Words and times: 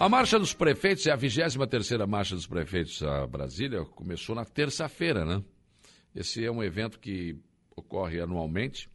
A 0.00 0.08
Marcha 0.08 0.38
dos 0.38 0.54
Prefeitos 0.54 1.06
é 1.06 1.12
a 1.12 1.18
23ª 1.18 2.06
Marcha 2.06 2.34
dos 2.34 2.46
Prefeitos 2.46 3.02
a 3.02 3.26
Brasília, 3.26 3.84
começou 3.84 4.34
na 4.34 4.46
terça-feira, 4.46 5.26
né? 5.26 5.44
Esse 6.16 6.42
é 6.42 6.50
um 6.50 6.62
evento 6.62 6.98
que 6.98 7.36
ocorre 7.76 8.18
anualmente. 8.18 8.88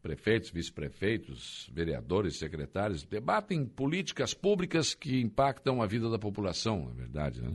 Prefeitos, 0.00 0.48
vice-prefeitos, 0.48 1.70
vereadores, 1.74 2.38
secretários 2.38 3.04
debatem 3.04 3.66
políticas 3.66 4.32
públicas 4.32 4.94
que 4.94 5.20
impactam 5.20 5.82
a 5.82 5.86
vida 5.86 6.08
da 6.08 6.18
população, 6.18 6.90
é 6.90 6.94
verdade, 6.94 7.42
né? 7.42 7.52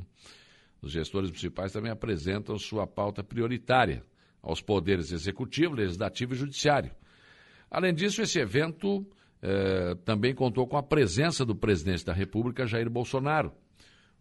Os 0.79 0.91
gestores 0.91 1.31
municipais 1.31 1.71
também 1.71 1.91
apresentam 1.91 2.55
sua 2.59 2.86
pauta 2.86 3.23
prioritária 3.23 4.05
aos 4.43 4.61
poderes 4.61 5.11
executivo, 5.11 5.73
legislativo 5.73 6.36
e 6.36 6.38
judiciário. 6.38 6.91
Além 7.68 7.95
disso, 7.95 8.21
esse 8.21 8.38
evento 8.38 9.04
eh, 9.41 9.95
também 10.05 10.35
contou 10.35 10.67
com 10.67 10.77
a 10.77 10.83
presença 10.83 11.43
do 11.45 11.55
presidente 11.55 12.05
da 12.05 12.13
República, 12.13 12.67
Jair 12.67 12.89
Bolsonaro. 12.89 13.51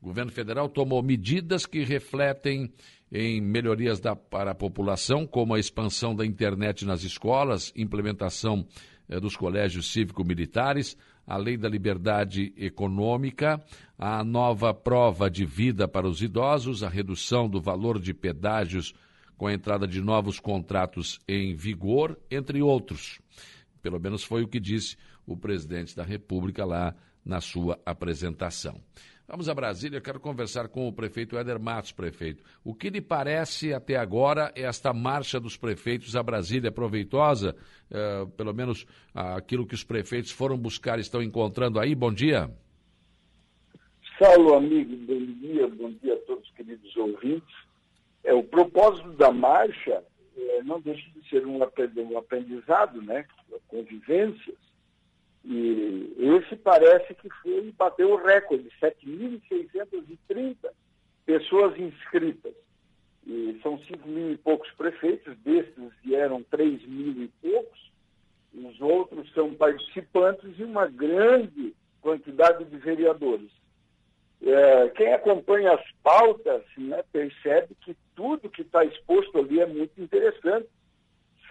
O 0.00 0.06
governo 0.06 0.32
federal 0.32 0.68
tomou 0.68 1.02
medidas 1.02 1.66
que 1.66 1.84
refletem 1.84 2.72
em 3.12 3.40
melhorias 3.40 4.00
da, 4.00 4.16
para 4.16 4.52
a 4.52 4.54
população, 4.54 5.26
como 5.26 5.54
a 5.54 5.58
expansão 5.58 6.14
da 6.14 6.24
internet 6.24 6.86
nas 6.86 7.02
escolas, 7.02 7.72
implementação 7.76 8.66
eh, 9.08 9.20
dos 9.20 9.36
colégios 9.36 9.92
cívico-militares, 9.92 10.96
a 11.26 11.36
lei 11.36 11.56
da 11.56 11.68
liberdade 11.68 12.52
econômica, 12.56 13.62
a 13.98 14.24
nova 14.24 14.72
prova 14.72 15.30
de 15.30 15.44
vida 15.44 15.86
para 15.86 16.08
os 16.08 16.22
idosos, 16.22 16.82
a 16.82 16.88
redução 16.88 17.48
do 17.48 17.60
valor 17.60 18.00
de 18.00 18.14
pedágios 18.14 18.94
com 19.36 19.46
a 19.46 19.52
entrada 19.52 19.86
de 19.86 20.00
novos 20.00 20.40
contratos 20.40 21.18
em 21.28 21.54
vigor, 21.54 22.18
entre 22.30 22.62
outros. 22.62 23.20
Pelo 23.82 23.98
menos 24.00 24.22
foi 24.22 24.42
o 24.42 24.48
que 24.48 24.60
disse 24.60 24.96
o 25.32 25.36
presidente 25.36 25.96
da 25.96 26.02
República 26.02 26.64
lá 26.64 26.94
na 27.24 27.40
sua 27.40 27.78
apresentação. 27.84 28.80
Vamos 29.30 29.48
a 29.48 29.54
Brasília, 29.54 30.00
quero 30.00 30.18
conversar 30.18 30.66
com 30.68 30.88
o 30.88 30.92
prefeito 30.92 31.38
Éder 31.38 31.60
Matos, 31.60 31.92
prefeito. 31.92 32.42
O 32.64 32.74
que 32.74 32.90
lhe 32.90 33.00
parece 33.00 33.72
até 33.72 33.94
agora 33.94 34.52
esta 34.56 34.92
marcha 34.92 35.38
dos 35.38 35.56
prefeitos 35.56 36.16
a 36.16 36.22
Brasília 36.22 36.72
proveitosa? 36.72 37.54
Uh, 37.88 38.26
pelo 38.30 38.52
menos 38.52 38.82
uh, 39.14 39.36
aquilo 39.36 39.64
que 39.64 39.74
os 39.74 39.84
prefeitos 39.84 40.32
foram 40.32 40.58
buscar 40.58 40.98
estão 40.98 41.22
encontrando 41.22 41.78
aí. 41.78 41.94
Bom 41.94 42.12
dia. 42.12 42.50
Saulo, 44.18 44.54
amigo, 44.54 44.96
bom 44.96 45.24
dia, 45.40 45.68
bom 45.68 45.92
dia 46.02 46.14
a 46.14 46.18
todos 46.26 46.48
os 46.48 46.54
queridos 46.56 46.96
ouvintes. 46.96 47.54
É, 48.24 48.34
o 48.34 48.42
propósito 48.42 49.12
da 49.12 49.30
marcha 49.30 50.02
é, 50.36 50.62
não 50.64 50.80
deixa 50.80 51.08
de 51.10 51.28
ser 51.28 51.46
um 51.46 51.62
aprendizado, 52.18 53.00
né? 53.00 53.24
Convivências 53.68 54.69
e 55.44 56.14
esse 56.18 56.56
parece 56.56 57.14
que 57.14 57.28
foi 57.42 57.72
bateu 57.76 58.12
o 58.12 58.16
recorde, 58.16 58.68
7.630 58.80 60.56
pessoas 61.24 61.78
inscritas. 61.78 62.54
E 63.26 63.58
são 63.62 63.78
5 63.78 64.08
mil 64.08 64.32
e 64.32 64.36
poucos 64.36 64.70
prefeitos, 64.72 65.36
destes 65.38 65.92
vieram 66.02 66.42
3 66.44 66.86
mil 66.86 67.22
e 67.22 67.28
poucos. 67.40 67.90
Os 68.52 68.80
outros 68.80 69.32
são 69.32 69.54
participantes 69.54 70.58
e 70.58 70.64
uma 70.64 70.86
grande 70.86 71.74
quantidade 72.00 72.64
de 72.64 72.76
vereadores. 72.76 73.50
É, 74.42 74.88
quem 74.90 75.12
acompanha 75.12 75.74
as 75.74 75.92
pautas 76.02 76.62
né, 76.76 77.04
percebe 77.12 77.76
que 77.82 77.94
tudo 78.16 78.48
que 78.48 78.62
está 78.62 78.84
exposto 78.84 79.38
ali 79.38 79.60
é 79.60 79.66
muito 79.66 80.00
interessante 80.00 80.66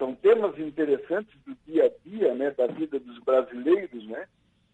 são 0.00 0.14
temas 0.14 0.58
interessantes 0.58 1.38
do 1.46 1.54
dia 1.66 1.84
a 1.84 2.08
dia, 2.08 2.34
né, 2.34 2.50
da 2.52 2.66
vida 2.66 2.98
dos 2.98 3.18
brasileiros, 3.18 4.02
né, 4.06 4.26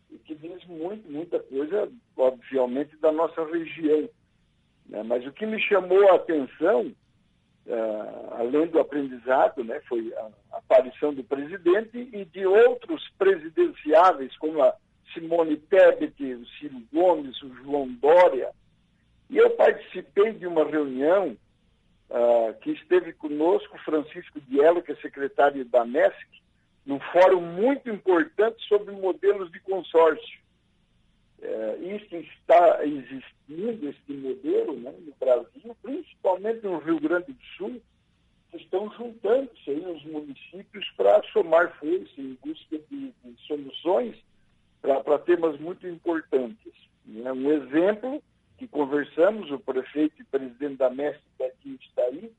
e 0.08 0.18
que 0.18 0.36
diz 0.36 0.64
muito, 0.66 1.10
muita 1.10 1.40
coisa, 1.40 1.90
obviamente, 2.16 2.96
da 2.98 3.10
nossa 3.10 3.44
região. 3.44 4.08
Né? 4.88 5.02
Mas 5.02 5.26
o 5.26 5.32
que 5.32 5.44
me 5.44 5.60
chamou 5.60 6.08
a 6.08 6.14
atenção, 6.14 6.92
uh, 7.66 8.34
além 8.34 8.68
do 8.68 8.78
aprendizado, 8.78 9.64
né, 9.64 9.80
foi 9.88 10.14
a 10.14 10.30
aparição 10.58 11.12
do 11.12 11.24
presidente 11.24 12.08
e 12.12 12.24
de 12.24 12.46
outros 12.46 13.02
presidenciáveis, 13.18 14.36
como 14.38 14.62
a 14.62 14.76
Simone 15.12 15.56
Tebet, 15.56 16.22
o 16.22 16.46
Ciro 16.46 16.80
Gomes, 16.92 17.42
o 17.42 17.52
João 17.64 17.88
Dória. 17.94 18.50
E 19.28 19.38
eu 19.38 19.50
participei 19.50 20.34
de 20.34 20.46
uma 20.46 20.64
reunião 20.64 21.36
uh, 22.10 22.54
que 22.60 22.70
esteve 22.72 23.12
conosco, 23.12 23.78
Francisco 23.78 24.40
Diello, 24.40 24.82
que 24.82 24.92
é 24.92 24.96
secretário 24.96 25.64
da 25.64 25.84
MESC, 25.84 26.26
num 26.84 27.00
fórum 27.12 27.40
muito 27.40 27.90
importante 27.90 28.62
sobre 28.68 28.92
modelos 28.94 29.50
de 29.50 29.60
consórcio. 29.60 30.40
Uh, 31.38 31.94
isso 31.94 32.16
está 32.16 32.84
existindo, 32.84 33.88
este 33.88 34.12
modelo, 34.12 34.78
né, 34.78 34.94
no 35.04 35.12
Brasil, 35.18 35.76
principalmente 35.82 36.64
no 36.64 36.78
Rio 36.78 37.00
Grande 37.00 37.32
do 37.32 37.44
Sul, 37.56 37.82
que 38.50 38.56
estão 38.56 38.90
juntando-se 38.92 39.70
aí 39.70 39.84
os 39.84 40.04
municípios 40.04 40.88
para 40.96 41.22
somar 41.32 41.76
força 41.78 42.20
em 42.20 42.38
busca 42.44 42.78
de, 42.90 43.12
de 43.24 43.46
soluções 43.46 44.16
para 44.80 45.18
temas 45.18 45.58
muito 45.58 45.86
importantes. 45.86 46.72
Né? 47.04 47.32
Um 47.32 47.50
exemplo 47.50 48.22
que 48.56 48.66
conversamos, 48.66 49.50
o 49.50 49.58
prefeito 49.58 50.20
e 50.20 50.24
presidente 50.24 50.76
da 50.76 50.90
MESC 50.90 51.20
daqui 51.38 51.78
está 51.80 52.02
aí, 52.02 52.32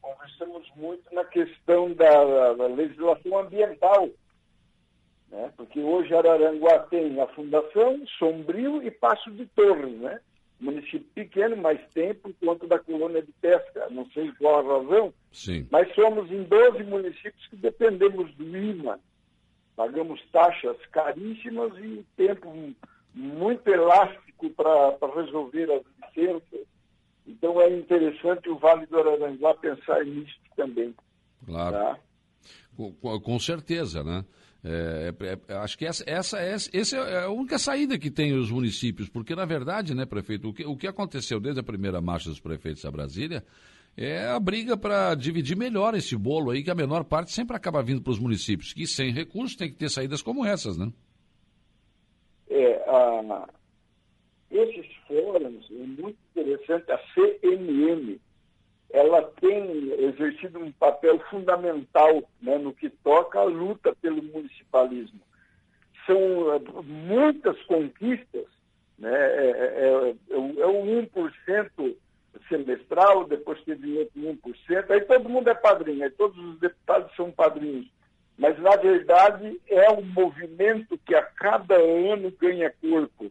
conversamos 0.00 0.70
muito 0.76 1.12
na 1.14 1.24
questão 1.24 1.92
da, 1.92 2.54
da 2.54 2.66
legislação 2.66 3.38
ambiental. 3.38 4.08
Né? 5.30 5.52
Porque 5.56 5.80
hoje 5.80 6.14
Araranguá 6.14 6.80
tem 6.80 7.20
a 7.20 7.26
Fundação, 7.28 8.00
Sombrio 8.18 8.82
e 8.82 8.90
Passo 8.90 9.30
de 9.32 9.46
Torres, 9.46 9.98
né? 9.98 10.20
Município 10.58 11.06
pequeno, 11.14 11.54
mas 11.54 11.78
tem 11.92 12.14
por 12.14 12.32
conta 12.34 12.66
da 12.66 12.78
colônia 12.78 13.20
de 13.20 13.32
pesca, 13.32 13.90
não 13.90 14.08
sei 14.12 14.32
qual 14.38 14.60
a 14.60 14.78
razão, 14.78 15.12
Sim. 15.30 15.66
mas 15.70 15.94
somos 15.94 16.30
em 16.30 16.44
12 16.44 16.82
municípios 16.84 17.46
que 17.48 17.56
dependemos 17.56 18.34
do 18.36 18.56
IMA. 18.56 18.98
Pagamos 19.74 20.24
taxas 20.32 20.78
caríssimas 20.90 21.76
e 21.76 22.02
tempo 22.16 22.50
muito 23.16 23.66
elástico 23.66 24.50
para 24.50 24.96
resolver 25.14 25.72
as 25.72 26.14
licenças. 26.14 26.66
Então 27.26 27.60
é 27.60 27.74
interessante 27.74 28.48
o 28.50 28.58
Vale 28.58 28.86
do 28.86 28.98
Araranguá 28.98 29.54
pensar 29.54 30.04
nisso 30.04 30.36
também. 30.54 30.94
Claro. 31.44 31.74
Tá? 31.74 31.98
Com, 32.76 33.20
com, 33.20 33.38
certeza, 33.38 34.04
né? 34.04 34.24
É, 34.62 35.14
é, 35.20 35.38
é, 35.48 35.56
acho 35.56 35.78
que 35.78 35.86
essa, 35.86 36.04
essa, 36.06 36.38
essa, 36.38 36.96
é 36.96 37.24
a 37.24 37.30
única 37.30 37.58
saída 37.58 37.98
que 37.98 38.10
tem 38.10 38.34
os 38.34 38.50
municípios, 38.50 39.08
porque, 39.08 39.34
na 39.34 39.46
verdade, 39.46 39.94
né, 39.94 40.04
prefeito, 40.04 40.50
o 40.50 40.52
que, 40.52 40.66
o 40.66 40.76
que 40.76 40.86
aconteceu 40.86 41.40
desde 41.40 41.60
a 41.60 41.64
primeira 41.64 42.00
marcha 42.00 42.28
dos 42.28 42.40
prefeitos 42.40 42.84
a 42.84 42.90
Brasília 42.90 43.44
é 43.96 44.26
a 44.26 44.38
briga 44.38 44.76
para 44.76 45.14
dividir 45.14 45.56
melhor 45.56 45.94
esse 45.94 46.14
bolo 46.16 46.50
aí, 46.50 46.62
que 46.62 46.70
a 46.70 46.74
menor 46.74 47.04
parte 47.04 47.32
sempre 47.32 47.56
acaba 47.56 47.82
vindo 47.82 48.02
para 48.02 48.10
os 48.10 48.18
municípios, 48.18 48.74
que 48.74 48.86
sem 48.86 49.10
recursos 49.10 49.56
tem 49.56 49.70
que 49.70 49.76
ter 49.76 49.88
saídas 49.88 50.20
como 50.20 50.44
essas, 50.44 50.76
né? 50.76 50.92
É, 52.56 52.82
a, 52.88 53.46
esses 54.50 54.86
fóruns, 55.06 55.68
é 55.70 55.74
muito 55.74 56.16
interessante, 56.34 56.90
a 56.90 56.98
CNM, 57.12 58.18
ela 58.90 59.22
tem 59.40 59.92
exercido 60.04 60.58
um 60.60 60.72
papel 60.72 61.18
fundamental 61.28 62.22
né, 62.40 62.56
no 62.56 62.72
que 62.72 62.88
toca 62.88 63.40
à 63.40 63.44
luta 63.44 63.94
pelo 64.00 64.22
municipalismo. 64.22 65.20
São 66.06 66.16
uh, 66.16 66.82
muitas 66.82 67.60
conquistas, 67.64 68.46
né, 68.98 69.12
é, 69.12 69.50
é, 69.50 70.14
é, 70.30 70.60
é 70.60 70.66
o 70.66 71.06
1% 71.06 71.96
semestral, 72.48 73.26
depois 73.26 73.62
teve 73.64 73.98
outro 73.98 74.20
1%, 74.22 74.90
aí 74.90 75.00
todo 75.02 75.28
mundo 75.28 75.50
é 75.50 75.54
padrinho, 75.54 76.04
aí 76.04 76.10
todos 76.10 76.38
os 76.38 76.58
deputados 76.58 77.14
são 77.16 77.30
padrinhos 77.30 77.86
mas 78.38 78.58
na 78.58 78.76
verdade 78.76 79.60
é 79.68 79.90
um 79.90 80.02
movimento 80.02 80.98
que 81.06 81.14
a 81.14 81.22
cada 81.22 81.76
ano 81.76 82.30
ganha 82.38 82.72
corpo, 82.80 83.30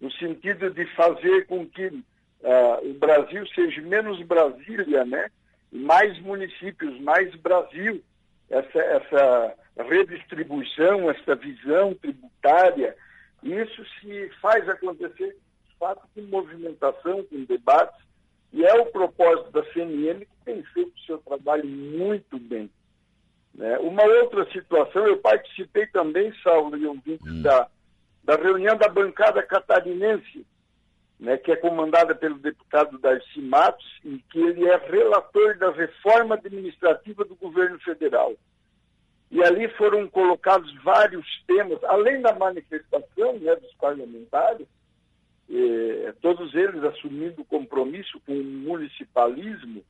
no 0.00 0.10
sentido 0.12 0.70
de 0.70 0.86
fazer 0.94 1.46
com 1.46 1.66
que 1.66 1.86
uh, 1.86 2.90
o 2.90 2.94
Brasil 2.94 3.46
seja 3.48 3.80
menos 3.82 4.22
Brasília, 4.22 5.04
né? 5.04 5.30
mais 5.70 6.18
municípios, 6.20 6.98
mais 7.00 7.34
Brasil. 7.36 8.02
Essa, 8.50 8.78
essa 8.78 9.54
redistribuição, 9.76 11.10
essa 11.10 11.34
visão 11.34 11.94
tributária, 11.94 12.96
isso 13.42 13.84
se 14.00 14.30
faz 14.40 14.66
acontecer, 14.68 15.36
de 15.68 15.76
fato, 15.78 16.02
com 16.14 16.22
movimentação, 16.22 17.22
com 17.24 17.44
debates, 17.44 18.00
e 18.52 18.64
é 18.64 18.74
o 18.74 18.86
propósito 18.86 19.50
da 19.50 19.62
CNN 19.72 20.20
que 20.20 20.44
tem 20.44 20.62
feito 20.72 20.92
o 20.96 21.00
seu 21.00 21.18
trabalho 21.18 21.66
muito 21.66 22.38
bem. 22.38 22.70
Né? 23.58 23.76
Uma 23.80 24.04
outra 24.04 24.48
situação, 24.52 25.04
eu 25.04 25.18
participei 25.18 25.84
também, 25.88 26.32
Saulo 26.44 26.76
e 26.76 26.86
ouvinte, 26.86 27.28
hum. 27.28 27.42
da, 27.42 27.68
da 28.22 28.36
reunião 28.36 28.76
da 28.76 28.88
bancada 28.88 29.42
catarinense, 29.42 30.46
né, 31.18 31.36
que 31.36 31.50
é 31.50 31.56
comandada 31.56 32.14
pelo 32.14 32.38
deputado 32.38 32.96
Darcy 33.00 33.40
Matos, 33.40 33.84
e 34.04 34.18
que 34.30 34.38
ele 34.38 34.64
é 34.68 34.76
relator 34.76 35.58
da 35.58 35.72
reforma 35.72 36.36
administrativa 36.36 37.24
do 37.24 37.34
governo 37.34 37.80
federal. 37.80 38.32
E 39.28 39.42
ali 39.42 39.68
foram 39.70 40.06
colocados 40.06 40.72
vários 40.84 41.26
temas, 41.44 41.82
além 41.82 42.22
da 42.22 42.32
manifestação 42.32 43.40
né, 43.40 43.56
dos 43.56 43.74
parlamentares, 43.74 44.68
eh, 45.50 46.14
todos 46.22 46.54
eles 46.54 46.84
assumindo 46.84 47.44
compromisso 47.44 48.20
com 48.24 48.32
o 48.38 48.44
municipalismo, 48.44 49.82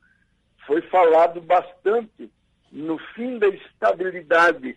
foi 0.67 0.81
falado 0.81 1.43
bastante 1.43 2.31
no 2.73 2.99
fim 3.15 3.39
da 3.39 3.49
estabilidade, 3.49 4.77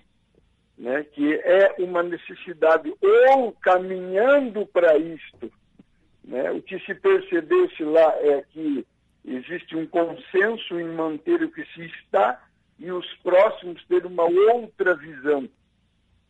né, 0.77 1.03
que 1.03 1.33
é 1.35 1.75
uma 1.79 2.01
necessidade, 2.03 2.93
ou 3.01 3.51
caminhando 3.53 4.65
para 4.65 4.97
isto. 4.97 5.51
Né, 6.23 6.51
o 6.51 6.61
que 6.61 6.79
se 6.79 6.93
percebesse 6.95 7.83
lá 7.83 8.15
é 8.19 8.43
que 8.51 8.85
existe 9.25 9.75
um 9.75 9.85
consenso 9.85 10.79
em 10.79 10.87
manter 10.89 11.43
o 11.43 11.51
que 11.51 11.65
se 11.73 11.85
está 11.85 12.41
e 12.79 12.91
os 12.91 13.05
próximos 13.17 13.83
ter 13.85 14.05
uma 14.05 14.23
outra 14.23 14.95
visão. 14.95 15.47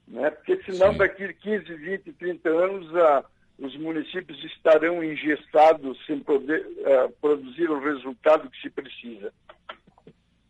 Né? 0.08 0.30
Porque 0.30 0.62
senão 0.64 0.92
Sim. 0.92 0.98
daqui 0.98 1.34
15, 1.34 1.74
20, 1.74 2.14
30 2.14 2.50
anos 2.50 2.96
a, 2.96 3.24
os 3.58 3.78
municípios 3.78 4.44
estarão 4.44 5.04
engessados 5.04 5.98
sem 6.06 6.20
poder 6.20 6.66
uh, 6.66 7.10
produzir 7.22 7.70
o 7.70 7.80
resultado 7.80 8.50
que 8.50 8.62
se 8.62 8.70
precisa. 8.70 9.34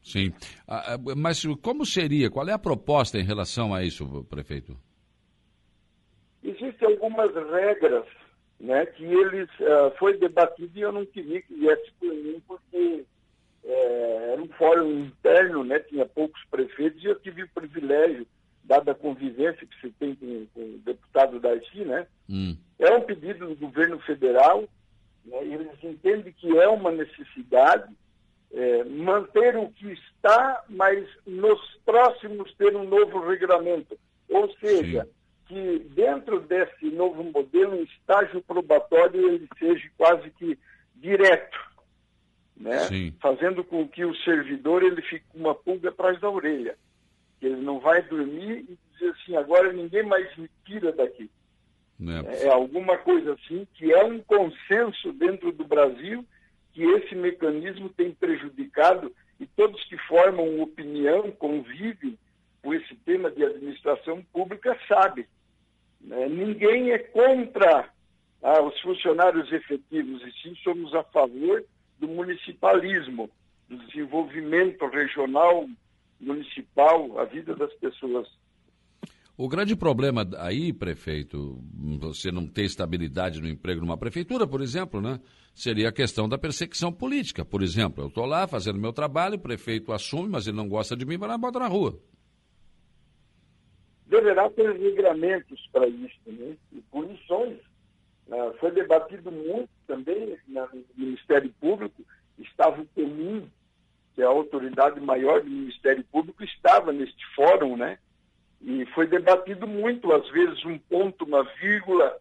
Sim. 0.03 0.33
Ah, 0.67 0.95
ah, 0.95 0.97
mas 1.15 1.45
como 1.61 1.85
seria? 1.85 2.29
Qual 2.29 2.47
é 2.47 2.53
a 2.53 2.59
proposta 2.59 3.19
em 3.19 3.23
relação 3.23 3.73
a 3.73 3.83
isso, 3.83 4.25
prefeito? 4.29 4.77
Existem 6.43 6.87
algumas 6.87 7.33
regras 7.51 8.05
né, 8.59 8.85
que 8.85 9.03
eles 9.03 9.49
uh, 9.59 9.91
foi 9.97 10.17
debatido 10.17 10.71
e 10.75 10.81
eu 10.81 10.91
não 10.91 11.05
queria 11.05 11.41
que 11.41 11.53
viesse 11.53 11.91
por 11.99 12.13
mim 12.13 12.41
porque 12.47 13.03
é, 13.63 14.29
era 14.33 14.41
um 14.41 14.47
fórum 14.49 15.05
interno, 15.05 15.63
né, 15.63 15.79
tinha 15.79 16.05
poucos 16.05 16.41
prefeitos 16.49 17.03
e 17.03 17.07
eu 17.07 17.19
tive 17.19 17.43
o 17.43 17.49
privilégio, 17.49 18.25
dada 18.63 18.91
a 18.91 18.95
convivência 18.95 19.67
que 19.67 19.79
se 19.81 19.91
tem 19.93 20.15
com, 20.15 20.45
com 20.53 20.61
o 20.61 20.77
deputado 20.79 21.39
Darcy, 21.39 21.83
né, 21.85 22.07
hum. 22.29 22.55
é 22.79 22.91
um 22.91 23.01
pedido 23.01 23.47
do 23.47 23.55
governo 23.55 23.99
federal, 23.99 24.67
né, 25.25 25.37
eles 25.43 25.83
entendem 25.83 26.33
que 26.33 26.57
é 26.57 26.67
uma 26.67 26.91
necessidade 26.91 27.91
é, 28.53 28.83
manter 28.83 29.55
o 29.55 29.69
que 29.69 29.91
está, 29.91 30.63
mas 30.69 31.07
nos 31.25 31.59
próximos 31.85 32.53
ter 32.55 32.75
um 32.75 32.83
novo 32.83 33.19
regulamento. 33.27 33.97
Ou 34.29 34.51
seja, 34.57 35.05
Sim. 35.05 35.11
que 35.47 35.79
dentro 35.89 36.39
desse 36.41 36.85
novo 36.85 37.23
modelo, 37.23 37.77
o 37.77 37.83
estágio 37.83 38.41
probatório 38.41 39.29
ele 39.29 39.47
seja 39.57 39.89
quase 39.97 40.29
que 40.31 40.57
direto, 40.95 41.59
né? 42.57 42.77
fazendo 43.19 43.63
com 43.63 43.87
que 43.87 44.05
o 44.05 44.15
servidor 44.17 44.83
ele 44.83 45.01
fique 45.01 45.25
com 45.29 45.39
uma 45.39 45.55
pulga 45.55 45.89
atrás 45.89 46.19
da 46.19 46.29
orelha. 46.29 46.77
Ele 47.41 47.57
não 47.57 47.79
vai 47.79 48.01
dormir 48.03 48.65
e 48.69 48.77
dizer 48.93 49.11
assim, 49.11 49.35
agora 49.35 49.73
ninguém 49.73 50.03
mais 50.03 50.35
me 50.37 50.49
tira 50.65 50.91
daqui. 50.91 51.29
É. 51.99 52.47
é 52.47 52.49
alguma 52.49 52.97
coisa 52.97 53.33
assim 53.33 53.67
que 53.75 53.91
é 53.91 54.03
um 54.03 54.19
consenso 54.19 55.13
dentro 55.13 55.51
do 55.51 55.63
Brasil 55.63 56.25
que 56.73 56.83
esse 56.83 57.15
mecanismo 57.15 57.89
tem 57.89 58.11
prejudicado 58.13 59.13
e 59.39 59.45
todos 59.45 59.83
que 59.85 59.97
formam 59.97 60.61
opinião, 60.61 61.31
convivem 61.31 62.17
com 62.61 62.73
esse 62.73 62.95
tema 62.97 63.31
de 63.31 63.43
administração 63.43 64.23
pública 64.31 64.77
sabem. 64.87 65.25
Né? 65.99 66.27
Ninguém 66.29 66.91
é 66.91 66.99
contra 66.99 67.89
ah, 68.41 68.61
os 68.61 68.79
funcionários 68.81 69.51
efetivos, 69.51 70.21
e 70.23 70.31
sim 70.41 70.55
somos 70.63 70.93
a 70.93 71.03
favor 71.03 71.63
do 71.99 72.07
municipalismo, 72.07 73.29
do 73.67 73.77
desenvolvimento 73.85 74.85
regional, 74.87 75.67
municipal, 76.19 77.19
a 77.19 77.25
vida 77.25 77.55
das 77.55 77.73
pessoas. 77.73 78.27
O 79.37 79.47
grande 79.47 79.75
problema 79.75 80.27
aí, 80.37 80.73
prefeito, 80.73 81.57
você 81.99 82.31
não 82.31 82.45
ter 82.45 82.63
estabilidade 82.63 83.41
no 83.41 83.47
emprego 83.47 83.81
numa 83.81 83.97
prefeitura, 83.97 84.45
por 84.45 84.61
exemplo, 84.61 85.01
né? 85.01 85.19
Seria 85.55 85.89
a 85.89 85.93
questão 85.93 86.29
da 86.29 86.37
perseguição 86.37 86.91
política. 86.91 87.43
Por 87.43 87.63
exemplo, 87.63 88.03
eu 88.03 88.07
estou 88.07 88.25
lá 88.25 88.45
fazendo 88.45 88.79
meu 88.79 88.93
trabalho, 88.93 89.35
o 89.35 89.41
prefeito 89.41 89.91
assume, 89.93 90.29
mas 90.29 90.47
ele 90.47 90.57
não 90.57 90.67
gosta 90.67 90.95
de 90.95 91.05
mim, 91.05 91.17
vai 91.17 91.29
lá 91.29 91.37
bota 91.37 91.59
na 91.59 91.67
rua. 91.67 91.97
Deverá 94.05 94.49
ter 94.49 94.77
regramentos 94.77 95.67
para 95.71 95.87
isso, 95.87 96.19
né? 96.27 96.55
E 96.73 96.81
punições. 96.91 97.57
Uh, 98.27 98.53
foi 98.59 98.71
debatido 98.71 99.31
muito 99.31 99.69
também 99.87 100.37
no 100.47 100.69
Ministério 100.95 101.53
Público, 101.59 102.03
estava 102.37 102.81
o 102.81 102.85
comum, 102.87 103.47
que 104.13 104.21
é 104.21 104.25
a 104.25 104.29
autoridade 104.29 104.99
maior 104.99 105.41
do 105.41 105.49
Ministério 105.49 106.03
Público, 106.11 106.43
estava 106.43 106.91
neste 106.91 107.25
fórum, 107.35 107.75
né? 107.75 107.97
E 108.63 108.85
foi 108.87 109.07
debatido 109.07 109.67
muito, 109.67 110.11
às 110.13 110.27
vezes 110.29 110.63
um 110.65 110.77
ponto, 110.77 111.25
uma 111.25 111.43
vírgula, 111.59 112.17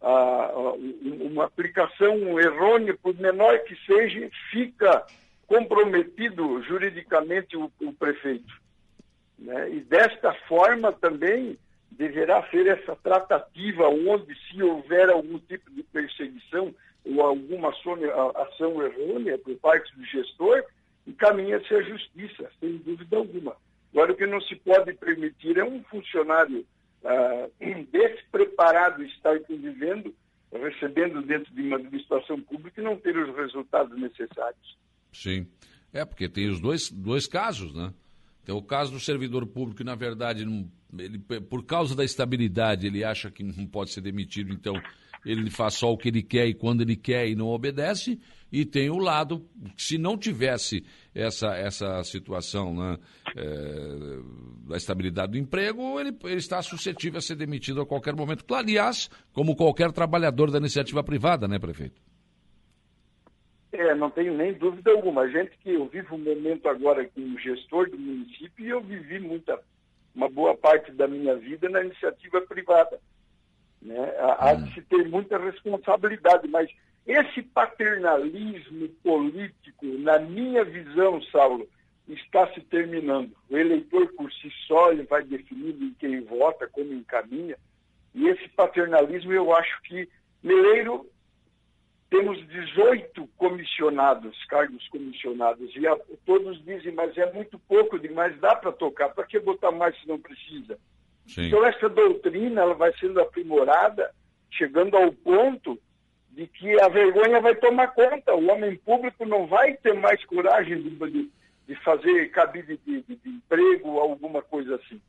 uma 0.00 1.44
aplicação 1.44 2.38
errônea, 2.38 2.96
por 3.02 3.14
menor 3.16 3.58
que 3.60 3.76
seja, 3.84 4.30
fica 4.50 5.04
comprometido 5.46 6.62
juridicamente 6.62 7.56
o, 7.56 7.70
o 7.80 7.92
prefeito. 7.92 8.54
Né? 9.38 9.74
E 9.74 9.80
desta 9.80 10.32
forma 10.48 10.92
também 10.92 11.58
deverá 11.90 12.42
ser 12.48 12.66
essa 12.66 12.96
tratativa 12.96 13.88
onde, 13.88 14.34
se 14.48 14.62
houver 14.62 15.10
algum 15.10 15.38
tipo 15.38 15.70
de 15.70 15.82
perseguição 15.82 16.74
ou 17.04 17.20
alguma 17.20 17.70
ação, 17.70 18.82
errônea 18.82 19.36
por 19.38 19.56
parte 19.56 19.94
do 19.96 20.04
gestor, 20.06 20.64
encaminha-se 21.06 21.74
à 21.74 21.82
justiça, 21.82 22.50
sem 22.60 22.76
dúvida 22.78 23.16
alguma. 23.16 23.56
Agora, 23.92 24.12
o 24.12 24.16
que 24.16 24.26
não 24.26 24.40
se 24.40 24.56
pode 24.56 24.94
permitir 24.94 25.58
é 25.58 25.64
um 25.64 25.82
funcionário 25.84 26.64
ah, 27.04 27.48
despreparado 27.92 29.02
estar 29.04 29.38
convivendo, 29.40 30.14
recebendo 30.52 31.22
dentro 31.22 31.52
de 31.54 31.62
uma 31.62 31.76
administração 31.76 32.40
pública 32.40 32.80
e 32.80 32.84
não 32.84 32.96
ter 32.96 33.16
os 33.16 33.34
resultados 33.36 33.98
necessários. 33.98 34.78
Sim. 35.12 35.46
É, 35.92 36.04
porque 36.04 36.28
tem 36.28 36.48
os 36.48 36.60
dois, 36.60 36.90
dois 36.90 37.26
casos, 37.26 37.74
né? 37.74 37.92
Tem 38.44 38.54
o 38.54 38.62
caso 38.62 38.92
do 38.92 38.98
servidor 38.98 39.46
público 39.46 39.78
que, 39.78 39.84
na 39.84 39.94
verdade, 39.94 40.44
não, 40.44 40.68
ele, 40.98 41.18
por 41.18 41.64
causa 41.64 41.94
da 41.94 42.04
estabilidade, 42.04 42.86
ele 42.86 43.04
acha 43.04 43.30
que 43.30 43.42
não 43.42 43.66
pode 43.66 43.92
ser 43.92 44.00
demitido, 44.00 44.52
então 44.52 44.74
ele 45.24 45.50
faz 45.50 45.74
só 45.74 45.92
o 45.92 45.96
que 45.96 46.08
ele 46.08 46.22
quer 46.22 46.46
e 46.46 46.54
quando 46.54 46.82
ele 46.82 46.96
quer 46.96 47.28
e 47.28 47.34
não 47.34 47.48
obedece 47.48 48.18
e 48.52 48.66
tem 48.66 48.90
o 48.90 48.98
lado, 48.98 49.48
se 49.78 49.96
não 49.96 50.18
tivesse 50.18 50.84
essa, 51.14 51.56
essa 51.56 52.02
situação 52.04 52.74
né, 52.74 52.98
é, 53.34 54.68
da 54.68 54.76
estabilidade 54.76 55.32
do 55.32 55.38
emprego, 55.38 55.98
ele, 55.98 56.14
ele 56.24 56.36
está 56.36 56.60
suscetível 56.60 57.18
a 57.18 57.22
ser 57.22 57.34
demitido 57.34 57.80
a 57.80 57.86
qualquer 57.86 58.14
momento. 58.14 58.44
Aliás, 58.54 59.08
como 59.32 59.56
qualquer 59.56 59.90
trabalhador 59.90 60.50
da 60.50 60.58
iniciativa 60.58 61.02
privada, 61.02 61.48
né, 61.48 61.58
prefeito? 61.58 61.98
É, 63.72 63.94
não 63.94 64.10
tenho 64.10 64.36
nem 64.36 64.52
dúvida 64.52 64.90
alguma. 64.90 65.22
A 65.22 65.28
gente 65.28 65.56
que 65.62 65.70
eu 65.70 65.86
vivo 65.86 66.14
um 66.14 66.18
momento 66.18 66.68
agora 66.68 67.08
como 67.08 67.38
gestor 67.38 67.88
do 67.88 67.96
município 67.96 68.66
e 68.66 68.68
eu 68.68 68.82
vivi 68.82 69.18
muita, 69.18 69.58
uma 70.14 70.28
boa 70.28 70.54
parte 70.54 70.92
da 70.92 71.08
minha 71.08 71.34
vida 71.36 71.70
na 71.70 71.82
iniciativa 71.82 72.42
privada. 72.42 73.00
Né? 73.82 74.14
Há 74.38 74.52
hum. 74.52 74.64
de 74.64 74.74
se 74.74 74.82
ter 74.82 75.08
muita 75.08 75.38
responsabilidade, 75.38 76.48
mas 76.48 76.70
esse 77.06 77.42
paternalismo 77.42 78.88
político, 79.02 79.86
na 79.98 80.20
minha 80.20 80.64
visão, 80.64 81.20
Saulo, 81.22 81.68
está 82.08 82.46
se 82.52 82.60
terminando. 82.62 83.32
O 83.50 83.56
eleitor 83.56 84.06
por 84.14 84.32
si 84.32 84.50
só 84.66 84.92
ele 84.92 85.02
vai 85.04 85.24
definir 85.24 85.74
em 85.82 85.94
quem 85.98 86.20
vota, 86.20 86.68
como 86.68 86.92
encaminha. 86.92 87.56
E 88.14 88.28
esse 88.28 88.48
paternalismo 88.50 89.32
eu 89.32 89.54
acho 89.54 89.82
que 89.82 90.08
Meleiro 90.42 91.06
temos 92.10 92.46
18 92.46 93.26
comissionados, 93.38 94.36
cargos 94.44 94.86
comissionados, 94.88 95.74
e 95.74 95.86
a, 95.86 95.96
todos 96.26 96.62
dizem, 96.62 96.92
mas 96.92 97.16
é 97.16 97.32
muito 97.32 97.58
pouco, 97.60 97.98
mas 98.12 98.38
dá 98.38 98.54
para 98.54 98.70
tocar, 98.70 99.08
para 99.08 99.24
que 99.24 99.40
botar 99.40 99.70
mais 99.70 99.98
se 99.98 100.06
não 100.06 100.20
precisa? 100.20 100.78
Sim. 101.26 101.46
Então 101.46 101.64
essa 101.64 101.88
doutrina 101.88 102.62
ela 102.62 102.74
vai 102.74 102.92
sendo 102.98 103.20
aprimorada, 103.20 104.12
chegando 104.50 104.96
ao 104.96 105.12
ponto 105.12 105.78
de 106.30 106.46
que 106.46 106.80
a 106.80 106.88
vergonha 106.88 107.40
vai 107.40 107.54
tomar 107.54 107.88
conta. 107.88 108.34
O 108.34 108.50
homem 108.50 108.76
público 108.76 109.24
não 109.24 109.46
vai 109.46 109.74
ter 109.76 109.94
mais 109.94 110.24
coragem 110.24 110.80
de, 110.82 111.30
de 111.66 111.74
fazer 111.82 112.30
cabide 112.30 112.78
de, 112.84 113.02
de, 113.02 113.16
de, 113.16 113.28
emprego, 113.28 113.98
alguma 113.98 114.42
coisa 114.42 114.76
assim. 114.76 115.00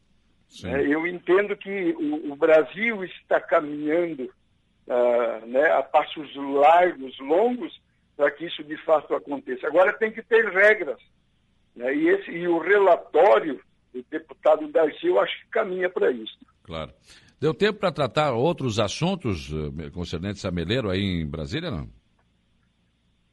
É, 0.66 0.82
eu 0.82 1.08
entendo 1.08 1.56
que 1.58 1.96
o, 1.98 2.32
o, 2.32 2.36
Brasil 2.36 3.04
está 3.06 3.40
caminhando 3.40 4.32
uh, 4.86 5.46
né, 5.48 5.72
a 5.72 5.82
passos 5.82 6.30
largos, 6.36 7.18
longos, 7.20 7.82
para 8.16 8.30
que 8.30 8.46
isso 8.46 8.64
de 8.64 8.78
fato 8.78 9.16
aconteça. 9.16 9.66
Agora 9.66 9.94
tem 9.94 10.12
que 10.12 10.22
ter 10.22 10.46
regras. 10.50 11.00
Né, 11.76 11.96
e, 11.96 12.08
esse, 12.08 12.30
e 12.30 12.48
o 12.48 12.60
relatório 12.60 13.60
do 13.94 14.04
deputado 14.10 14.68
Darcy, 14.68 15.08
eu 15.08 15.20
acho 15.20 15.38
que 15.42 15.50
caminha 15.50 15.90
para 15.90 16.12
isso. 16.12 16.38
Claro. 16.64 16.92
Deu 17.40 17.54
tempo 17.54 17.80
para 17.80 17.92
tratar 17.92 18.34
outros 18.34 18.80
assuntos 18.80 19.52
eh, 19.52 19.90
concernentes 19.90 20.46
a 20.46 20.52
Meleiro 20.52 20.90
aí 20.90 21.02
em 21.02 21.26
Brasília, 21.26 21.70
não? 21.70 21.90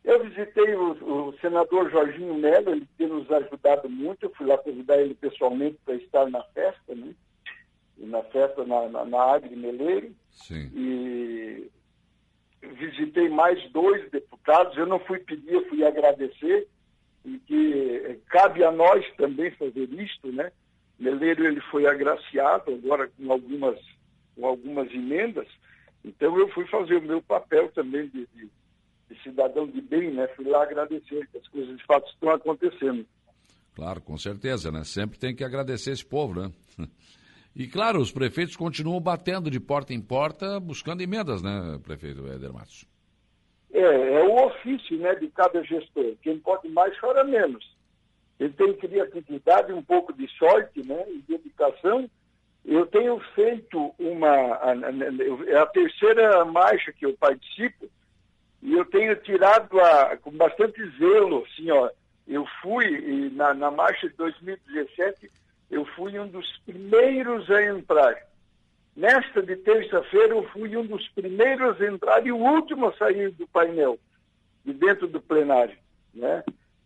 Eu 0.03 0.25
visitei 0.25 0.75
o, 0.75 1.29
o 1.29 1.39
senador 1.41 1.91
Jorginho 1.91 2.35
Melo, 2.35 2.71
ele 2.71 2.89
tem 2.99 3.07
nos 3.07 3.31
ajudado 3.31 3.89
muito. 3.89 4.25
Eu 4.25 4.31
fui 4.35 4.47
lá 4.47 4.59
convidar 4.59 5.01
ele 5.01 5.15
pessoalmente 5.15 5.79
para 5.85 5.95
estar 5.95 6.29
na 6.29 6.43
festa, 6.43 6.95
né? 6.95 7.15
Na 7.99 8.23
festa 8.25 8.65
na, 8.65 8.89
na, 8.89 9.05
na 9.05 9.23
Agri 9.35 9.55
Meleiro. 9.55 10.13
Sim. 10.31 10.71
E 10.75 11.71
convoquei 13.21 13.29
mais 13.29 13.71
dois 13.73 14.11
deputados, 14.11 14.77
eu 14.77 14.87
não 14.87 14.99
fui 15.01 15.19
pedir, 15.19 15.53
eu 15.53 15.69
fui 15.69 15.85
agradecer, 15.85 16.67
e 17.25 17.39
que 17.39 18.03
eh, 18.05 18.19
cabe 18.29 18.65
a 18.65 18.71
nós 18.71 19.05
também 19.17 19.51
fazer 19.53 19.89
isto, 19.93 20.33
né? 20.33 20.51
Meleiro 20.99 21.47
ele 21.47 21.61
foi 21.63 21.87
agraciado 21.87 22.73
agora 22.75 23.09
com 23.09 23.33
algumas, 23.33 23.79
com 24.35 24.47
algumas 24.47 24.91
emendas, 24.93 25.49
então 26.05 26.39
eu 26.39 26.49
fui 26.49 26.67
fazer 26.67 26.97
o 26.97 27.03
meu 27.03 27.23
papel 27.23 27.71
também 27.73 28.09
de, 28.09 28.27
de, 28.35 28.51
de 29.09 29.23
cidadão 29.23 29.67
de 29.67 29.81
bem, 29.81 30.11
né? 30.11 30.29
Fui 30.29 30.47
lá 30.47 30.63
agradecer 30.63 31.27
que 31.29 31.39
as 31.39 31.49
coisas 31.49 31.77
de 31.77 31.85
fato 31.85 32.09
estão 32.11 32.31
acontecendo. 32.31 33.07
Claro, 33.75 34.01
com 34.01 34.17
certeza, 34.19 34.71
né? 34.71 34.85
Sempre 34.85 35.19
tem 35.19 35.35
que 35.35 35.45
agradecer 35.45 35.93
esse 35.93 36.05
povo, 36.05 36.41
né? 36.41 36.53
E 37.55 37.67
claro, 37.67 38.01
os 38.01 38.13
prefeitos 38.13 38.55
continuam 38.55 39.01
batendo 39.01 39.51
de 39.51 39.59
porta 39.59 39.93
em 39.93 40.01
porta, 40.01 40.61
buscando 40.61 41.01
emendas, 41.01 41.43
né, 41.43 41.81
prefeito 41.83 42.25
Éder 42.29 42.53
Matos? 42.53 42.87
É, 43.73 43.81
é 43.81 44.23
o 44.23 44.47
ofício 44.47 44.97
né, 44.99 45.15
de 45.15 45.29
cada 45.29 45.63
gestor. 45.63 46.15
Quem 46.23 46.39
pode 46.39 46.69
mais 46.69 46.99
chora 46.99 47.25
menos. 47.25 47.77
Ele 48.39 48.53
tem 48.53 48.73
criatividade, 48.75 49.73
um 49.73 49.83
pouco 49.83 50.13
de 50.13 50.27
sorte 50.37 50.83
né, 50.83 51.05
e 51.09 51.19
dedicação. 51.19 52.11
Eu 52.65 52.87
tenho 52.87 53.19
feito 53.35 53.95
uma. 53.99 54.59
É 55.47 55.59
a 55.59 55.67
terceira 55.67 56.45
marcha 56.45 56.93
que 56.93 57.07
eu 57.07 57.15
participo, 57.15 57.89
e 58.63 58.75
eu 58.75 58.85
tenho 58.85 59.17
tirado 59.17 59.81
a, 59.81 60.17
com 60.19 60.31
bastante 60.33 60.85
zelo, 60.99 61.47
assim, 61.47 61.71
ó. 61.71 61.91
Eu 62.29 62.47
fui 62.63 63.31
na, 63.31 63.55
na 63.55 63.71
marcha 63.71 64.09
de 64.09 64.15
2017 64.17 65.31
eu 65.71 65.85
fui 65.85 66.19
um 66.19 66.27
dos 66.27 66.59
primeiros 66.67 67.49
a 67.51 67.63
entrar. 67.63 68.27
Nesta 68.97 69.43
de 69.43 69.57
terça-feira, 69.57 70.35
eu 70.35 70.47
fui 70.51 70.77
um 70.77 70.85
dos 70.85 71.09
primeiros 71.11 71.81
a 71.81 71.87
entrar 71.87 72.27
e 72.27 72.33
o 72.33 72.37
último 72.37 72.89
a 72.89 72.97
sair 72.97 73.31
do 73.31 73.47
painel, 73.47 73.99
de 74.65 74.73
dentro 74.73 75.07
do 75.07 75.21
plenário. 75.21 75.77
Né? 76.13 76.43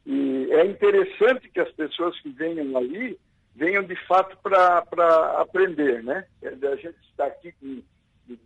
E 0.07 0.49
é 0.53 0.67
interessante 0.67 1.49
que 1.49 1.61
as 1.61 1.71
pessoas 1.73 2.19
que 2.21 2.29
venham 2.29 2.77
ali 2.77 3.19
venham 3.55 3.83
de 3.83 3.97
fato 4.07 4.37
para 4.43 5.41
aprender. 5.41 6.03
Né? 6.03 6.27
É, 6.43 6.49
a 6.49 6.77
gente 6.77 6.99
está 7.11 7.27
aqui 7.27 7.53
com 7.53 7.83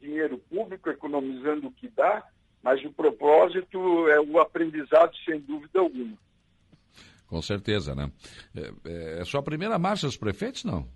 dinheiro 0.00 0.38
público, 0.50 0.90
economizando 0.90 1.68
o 1.68 1.72
que 1.72 1.88
dá, 1.88 2.24
mas 2.62 2.84
o 2.84 2.92
propósito 2.92 4.08
é 4.08 4.20
o 4.20 4.38
aprendizado, 4.38 5.16
sem 5.24 5.40
dúvida 5.40 5.80
alguma. 5.80 6.16
Com 7.26 7.42
certeza, 7.42 7.94
né? 7.94 8.10
É, 8.56 8.72
é, 8.90 9.20
é 9.20 9.24
sua 9.24 9.42
primeira 9.42 9.78
marcha 9.78 10.06
dos 10.06 10.16
prefeitos, 10.16 10.64
não? 10.64 10.88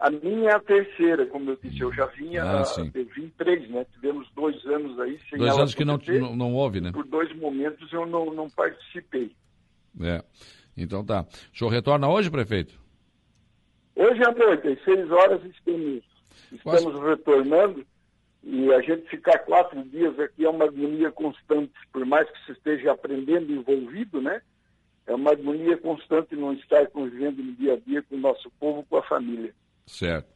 A 0.00 0.08
minha 0.08 0.48
é 0.48 0.54
a 0.54 0.58
terceira, 0.58 1.26
como 1.26 1.50
eu 1.50 1.58
disse, 1.62 1.78
eu 1.80 1.92
já 1.92 2.06
vinha, 2.06 2.42
ah, 2.42 2.64
eu 2.94 3.04
vim 3.14 3.30
três, 3.36 3.68
né? 3.68 3.84
Tivemos 3.92 4.26
dois 4.34 4.64
anos 4.64 4.98
aí 4.98 5.20
sem 5.28 5.38
Dois 5.38 5.58
anos 5.58 5.74
que 5.74 5.84
não, 5.84 5.98
não, 5.98 6.34
não 6.34 6.54
houve, 6.54 6.80
né? 6.80 6.90
Por 6.90 7.04
dois 7.04 7.30
momentos 7.36 7.92
eu 7.92 8.06
não, 8.06 8.32
não 8.32 8.48
participei. 8.48 9.36
É, 10.00 10.24
então 10.74 11.04
tá. 11.04 11.26
O 11.52 11.58
senhor 11.58 11.68
retorna 11.70 12.08
hoje, 12.08 12.30
prefeito? 12.30 12.80
Hoje 13.94 14.22
à 14.24 14.32
noite, 14.32 14.68
às 14.68 14.82
seis 14.84 15.10
horas, 15.10 15.44
estamos, 15.44 16.02
estamos 16.50 17.02
retornando. 17.02 17.86
E 18.42 18.72
a 18.72 18.80
gente 18.80 19.06
ficar 19.10 19.40
quatro 19.40 19.82
dias 19.84 20.18
aqui 20.18 20.46
é 20.46 20.48
uma 20.48 20.64
agonia 20.64 21.12
constante, 21.12 21.74
por 21.92 22.06
mais 22.06 22.26
que 22.30 22.46
se 22.46 22.52
esteja 22.52 22.92
aprendendo 22.92 23.52
envolvido, 23.52 24.22
né? 24.22 24.40
É 25.06 25.14
uma 25.14 25.32
agonia 25.32 25.76
constante 25.76 26.34
não 26.34 26.54
estar 26.54 26.86
convivendo 26.86 27.42
no 27.42 27.52
dia 27.52 27.74
a 27.74 27.76
dia 27.76 28.02
com 28.02 28.14
o 28.14 28.20
nosso 28.20 28.50
povo, 28.58 28.82
com 28.88 28.96
a 28.96 29.02
família. 29.02 29.54
Certo. 29.90 30.28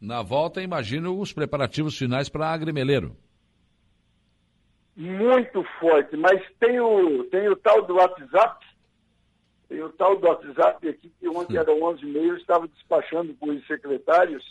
Na 0.00 0.22
volta, 0.22 0.62
imagino 0.62 1.18
os 1.18 1.32
preparativos 1.32 1.96
finais 1.96 2.28
para 2.28 2.50
Agrimeleiro. 2.50 3.16
Muito 4.96 5.64
forte, 5.78 6.16
mas 6.16 6.42
tem 6.58 6.80
o, 6.80 7.24
tem 7.24 7.48
o 7.48 7.56
tal 7.56 7.82
do 7.82 7.94
WhatsApp, 7.94 8.66
tem 9.68 9.82
o 9.82 9.88
tal 9.90 10.18
do 10.18 10.26
WhatsApp 10.26 10.88
aqui, 10.88 11.10
que 11.18 11.28
ontem 11.28 11.56
era 11.56 11.72
11 11.72 12.04
e 12.04 12.16
eu 12.16 12.36
estava 12.36 12.68
despachando 12.68 13.34
com 13.34 13.50
os 13.50 13.66
secretários, 13.66 14.44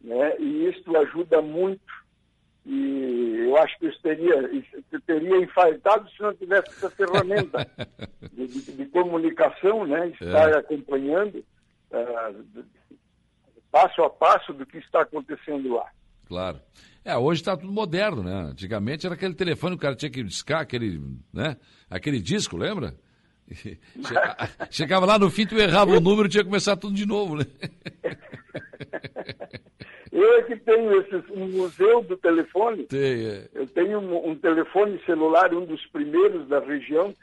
né? 0.00 0.36
E 0.38 0.66
isso 0.68 0.96
ajuda 0.96 1.40
muito 1.40 1.80
e 2.66 3.46
eu 3.46 3.56
acho 3.56 3.78
que 3.78 3.86
isso 3.86 4.00
teria, 4.02 4.50
isso 4.52 5.00
teria 5.06 5.36
infartado 5.38 6.08
se 6.10 6.20
não 6.20 6.34
tivesse 6.34 6.70
essa 6.70 6.90
ferramenta 6.90 7.66
de, 8.32 8.46
de, 8.46 8.72
de, 8.72 8.86
comunicação, 8.86 9.86
né? 9.86 10.08
estar 10.08 10.50
é. 10.50 10.58
acompanhando 10.58 11.44
uh, 11.90 12.64
passo 13.70 14.02
a 14.02 14.10
passo 14.10 14.52
do 14.52 14.66
que 14.66 14.78
está 14.78 15.02
acontecendo 15.02 15.74
lá. 15.74 15.86
Claro. 16.26 16.60
É, 17.04 17.16
hoje 17.16 17.40
está 17.40 17.56
tudo 17.56 17.72
moderno, 17.72 18.22
né? 18.22 18.50
Antigamente 18.50 19.06
era 19.06 19.14
aquele 19.14 19.34
telefone, 19.34 19.74
o 19.74 19.78
cara 19.78 19.96
tinha 19.96 20.10
que 20.10 20.22
discar 20.22 20.60
aquele, 20.60 21.00
né? 21.32 21.56
aquele 21.88 22.20
disco, 22.20 22.56
lembra? 22.56 22.94
Chegava 24.70 25.06
lá 25.06 25.18
no 25.18 25.30
fim, 25.30 25.46
tu 25.46 25.58
errava 25.58 25.92
o 25.92 26.00
número, 26.00 26.28
tinha 26.28 26.44
que 26.44 26.48
começar 26.48 26.76
tudo 26.76 26.94
de 26.94 27.06
novo, 27.06 27.36
né? 27.36 27.46
Eu 30.12 30.38
é 30.38 30.42
que 30.42 30.56
tenho 30.56 31.00
esse, 31.00 31.14
um 31.32 31.48
museu 31.48 32.02
do 32.02 32.16
telefone. 32.16 32.82
Tem, 32.84 33.26
é. 33.26 33.48
Eu 33.54 33.66
tenho 33.68 34.00
um, 34.00 34.30
um, 34.30 34.36
telefone 34.36 35.00
celular, 35.06 35.54
um 35.54 35.64
dos 35.64 35.86
primeiros 35.86 36.48
da 36.48 36.58
região, 36.58 37.14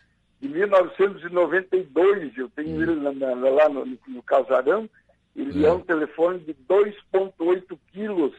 de 0.41 0.47
1992. 0.47 2.37
Eu 2.37 2.49
tenho 2.49 2.77
hum. 2.77 2.81
ele 2.81 2.95
na, 2.95 3.11
na, 3.11 3.49
lá 3.49 3.67
no, 3.67 3.85
no, 3.85 4.23
casarão. 4.23 4.89
Ele 5.37 5.63
é. 5.63 5.69
é 5.69 5.71
um 5.71 5.81
telefone 5.81 6.39
de 6.39 6.53
2,8 6.67 7.77
quilos. 7.93 8.33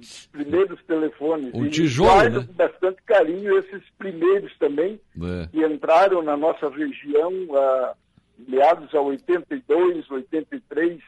Os 0.00 0.26
primeiros 0.32 0.82
telefones. 0.84 1.52
Um 1.54 1.68
tijolo, 1.68 2.30
né? 2.30 2.46
com 2.46 2.52
bastante 2.54 3.02
carinho 3.02 3.58
esses 3.58 3.82
primeiros 3.98 4.56
também, 4.58 4.98
é. 5.16 5.46
que 5.48 5.64
entraram 5.64 6.22
na 6.22 6.36
nossa 6.36 6.68
região 6.70 7.30
a 7.54 7.94
meados 8.48 8.92
a 8.94 9.00
82, 9.00 10.10
83, 10.10 11.00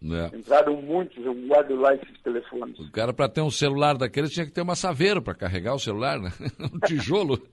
é. 0.00 0.36
Entraram 0.36 0.80
muitos, 0.80 1.24
eu 1.24 1.34
guardo 1.34 1.74
lá 1.74 1.92
esses 1.92 2.22
telefones. 2.22 2.78
O 2.78 2.90
cara, 2.92 3.12
para 3.12 3.28
ter 3.28 3.40
um 3.40 3.50
celular 3.50 3.98
daqueles, 3.98 4.30
tinha 4.30 4.46
que 4.46 4.52
ter 4.52 4.60
uma 4.60 4.76
saveira 4.76 5.20
para 5.20 5.34
carregar 5.34 5.74
o 5.74 5.78
celular, 5.78 6.20
né? 6.20 6.30
Um 6.72 6.78
tijolo. 6.86 7.36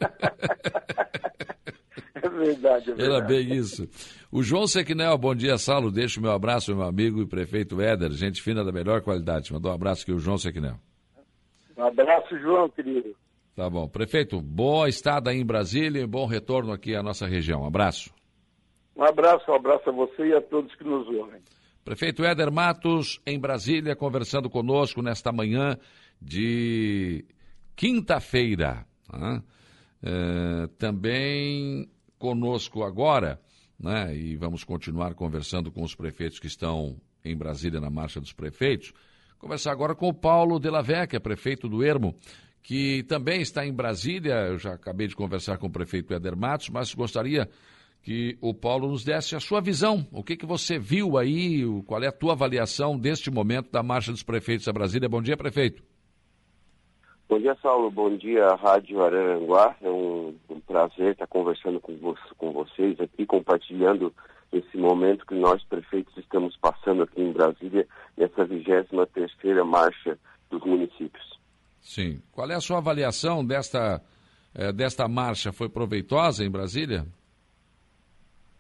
é 2.25 2.29
verdade, 2.29 2.91
é 2.91 2.94
verdade. 2.94 3.03
Era 3.03 3.22
bem 3.22 3.53
isso. 3.53 3.88
O 4.32 4.44
João 4.44 4.67
Sequinel, 4.67 5.17
bom 5.17 5.34
dia, 5.34 5.58
Saulo. 5.58 5.91
Deixa 5.91 6.20
o 6.20 6.24
meu 6.24 6.32
abraço, 6.32 6.75
meu 6.75 6.86
amigo 6.86 7.22
e 7.22 7.25
prefeito 7.25 7.79
Éder, 7.79 8.12
gente 8.12 8.41
fina 8.41 8.63
da 8.63 8.72
melhor 8.72 9.01
qualidade. 9.01 9.53
Mandou 9.53 9.72
um 9.72 9.75
abraço 9.75 10.03
aqui, 10.03 10.12
o 10.12 10.20
João 10.20 10.38
Sequinel. 10.38 10.75
Um 11.77 11.84
abraço, 11.84 12.38
João, 12.39 12.70
querido. 12.70 13.15
Tá 13.55 13.70
bom. 13.70 13.88
Prefeito, 13.88 14.41
boa 14.41 14.89
estada 14.89 15.32
aí 15.32 15.39
em 15.39 15.46
Brasília 15.46 16.01
e 16.01 16.08
bom 16.08 16.25
retorno 16.25 16.74
aqui 16.74 16.96
à 16.96 17.01
nossa 17.01 17.25
região. 17.25 17.62
Um 17.62 17.67
abraço. 17.67 18.13
Um 18.96 19.03
abraço, 19.03 19.50
um 19.50 19.55
abraço 19.55 19.89
a 19.89 19.94
você 19.94 20.27
e 20.27 20.34
a 20.34 20.41
todos 20.41 20.74
que 20.75 20.84
nos 20.84 21.08
ouvem. 21.08 21.41
Prefeito 21.84 22.24
Éder 22.24 22.51
Matos, 22.51 23.22
em 23.25 23.39
Brasília, 23.39 23.96
conversando 23.96 24.50
conosco 24.50 25.01
nesta 25.01 25.32
manhã 25.32 25.77
de 26.22 27.24
quinta-feira. 27.75 28.86
Né? 29.13 29.44
É, 30.03 30.67
também 30.77 31.88
conosco 32.17 32.84
agora, 32.84 33.39
né? 33.79 34.15
e 34.15 34.36
vamos 34.36 34.63
continuar 34.63 35.13
conversando 35.13 35.72
com 35.72 35.84
os 35.84 35.95
prefeitos 35.95 36.39
que 36.39 36.48
estão 36.48 36.98
em 37.24 37.36
Brasília 37.36 37.79
na 37.79 37.89
Marcha 37.89 38.19
dos 38.22 38.34
Prefeitos. 38.34 38.93
Conversar 39.38 39.72
agora 39.72 39.93
com 39.93 40.07
o 40.07 40.13
Paulo 40.13 40.60
Della 40.60 40.81
Vecchia, 40.81 41.19
prefeito 41.19 41.67
do 41.67 41.84
Ermo, 41.84 42.15
que 42.63 43.03
também 43.03 43.41
está 43.41 43.65
em 43.65 43.74
Brasília. 43.74 44.34
Eu 44.48 44.57
já 44.57 44.74
acabei 44.74 45.07
de 45.07 45.15
conversar 45.15 45.57
com 45.57 45.67
o 45.67 45.72
prefeito 45.72 46.13
Éder 46.13 46.38
Matos, 46.38 46.69
mas 46.69 46.93
gostaria 46.93 47.50
que 48.01 48.38
o 48.39 48.53
Paulo 48.53 48.88
nos 48.88 49.03
desse 49.03 49.36
a 49.36 49.39
sua 49.39 49.60
visão. 49.60 50.07
O 50.12 50.24
que, 50.24 50.38
que 50.38 50.45
você 50.45 50.77
viu 50.77 51.17
aí? 51.17 51.63
Qual 51.86 52.01
é 52.03 52.07
a 52.07 52.12
tua 52.12 52.34
avaliação 52.34 52.98
deste 52.98 53.31
momento 53.31 53.72
da 53.72 53.81
Marcha 53.81 54.12
dos 54.12 54.24
Prefeitos 54.24 54.67
a 54.67 54.74
Brasília? 54.74 55.10
Bom 55.10 55.22
dia, 55.22 55.36
prefeito. 55.36 55.84
Bom 57.27 57.39
dia, 57.39 57.58
Saulo. 57.62 57.89
Bom 57.89 58.15
dia, 58.15 58.53
Rádio 58.55 59.03
Araranguá. 59.03 59.75
É 59.82 59.89
um, 59.89 60.36
um 60.50 60.60
prazer 60.60 61.13
estar 61.13 61.27
conversando 61.27 61.79
com, 61.79 61.98
vo 61.98 62.15
com 62.38 62.51
vocês 62.51 63.00
aqui, 63.00 63.25
compartilhando 63.25 64.13
esse 64.53 64.77
momento 64.77 65.25
que 65.25 65.34
nós, 65.34 65.63
prefeitos, 65.63 66.15
estamos 66.17 66.55
passando 66.58 67.03
aqui 67.03 67.22
em 67.22 67.34
Brasília, 67.34 67.88
nessa 68.15 68.46
23 68.46 68.88
terceira 69.12 69.65
Marcha 69.65 70.17
dos 70.51 70.63
Municípios. 70.63 71.39
Sim. 71.82 72.22
Qual 72.32 72.50
é 72.50 72.55
a 72.55 72.62
sua 72.62 72.77
avaliação 72.77 73.44
desta, 73.46 74.01
eh, 74.53 74.72
desta 74.72 75.08
marcha? 75.08 75.51
Foi 75.51 75.67
proveitosa 75.67 76.46
em 76.46 76.50
Brasília? 76.50 77.05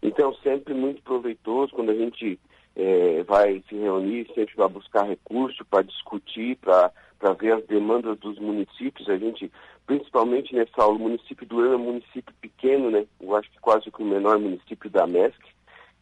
Então, 0.01 0.33
sempre 0.43 0.73
muito 0.73 1.01
proveitoso 1.03 1.73
quando 1.73 1.91
a 1.91 1.95
gente 1.95 2.39
é, 2.75 3.23
vai 3.23 3.63
se 3.69 3.75
reunir, 3.75 4.27
sempre 4.35 4.55
vai 4.55 4.69
buscar 4.69 5.03
recurso 5.03 5.63
para 5.65 5.83
discutir, 5.83 6.57
para 6.57 6.91
ver 7.39 7.53
as 7.53 7.65
demandas 7.65 8.17
dos 8.19 8.37
municípios. 8.39 9.09
A 9.09 9.17
gente, 9.17 9.51
principalmente 9.85 10.53
nessa 10.53 10.81
aula, 10.81 10.97
o 10.97 11.01
município 11.01 11.45
do 11.45 11.59
Ano 11.59 11.73
é 11.73 11.77
um 11.77 11.85
município 11.85 12.33
pequeno, 12.41 12.91
né? 12.91 13.05
Eu 13.19 13.35
acho 13.35 13.49
que 13.51 13.59
quase 13.59 13.91
que 13.91 14.01
o 14.01 14.05
menor 14.05 14.39
município 14.39 14.89
da 14.89 15.07
MESC. 15.07 15.43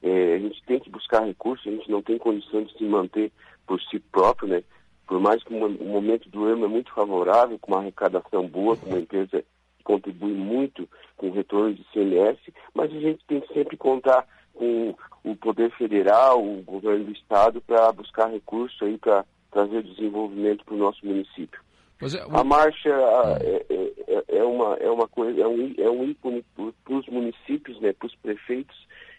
É, 0.01 0.35
a 0.35 0.39
gente 0.39 0.61
tem 0.63 0.79
que 0.79 0.89
buscar 0.89 1.23
recursos, 1.23 1.65
a 1.65 1.71
gente 1.71 1.89
não 1.89 2.01
tem 2.01 2.17
condição 2.17 2.61
de 2.63 2.77
se 2.77 2.83
manter 2.83 3.31
por 3.65 3.81
si 3.83 3.99
próprio, 3.99 4.49
né? 4.49 4.63
por 5.07 5.19
mais 5.19 5.43
que 5.43 5.53
o 5.53 5.85
momento 5.85 6.29
do 6.29 6.49
ermo 6.49 6.65
é 6.65 6.67
muito 6.67 6.91
favorável, 6.93 7.59
com 7.59 7.71
uma 7.71 7.81
arrecadação 7.81 8.47
boa, 8.47 8.77
com 8.77 8.87
uma 8.87 8.99
empresa 8.99 9.43
que 9.77 9.83
contribui 9.83 10.33
muito 10.33 10.87
com 11.17 11.29
retorno 11.29 11.73
de 11.73 11.83
CMS, 11.91 12.39
mas 12.73 12.91
a 12.91 12.99
gente 12.99 13.23
tem 13.27 13.41
que 13.41 13.53
sempre 13.53 13.77
contar 13.77 14.25
com 14.53 14.95
o 15.23 15.35
poder 15.35 15.71
federal, 15.71 16.43
o 16.43 16.61
governo 16.61 17.05
do 17.05 17.11
estado, 17.11 17.61
para 17.61 17.91
buscar 17.91 18.27
recursos 18.27 18.81
aí 18.81 18.97
para 18.97 19.25
trazer 19.53 19.83
desenvolvimento 19.83 20.65
para 20.65 20.73
o 20.73 20.77
nosso 20.77 21.05
município. 21.05 21.61
É, 22.01 22.37
A 22.37 22.43
marcha 22.43 22.89
é, 22.89 23.65
é, 23.69 23.93
é, 24.07 24.37
é, 24.39 24.43
uma, 24.43 24.75
é 24.75 24.89
uma 24.89 25.07
coisa, 25.07 25.39
é 25.39 25.47
um, 25.47 25.73
é 25.77 25.89
um 25.89 26.03
ícone 26.03 26.43
para 26.83 26.95
os 26.95 27.07
municípios, 27.07 27.79
né, 27.79 27.93
para 27.93 28.07
os 28.07 28.15
prefeitos, 28.15 28.75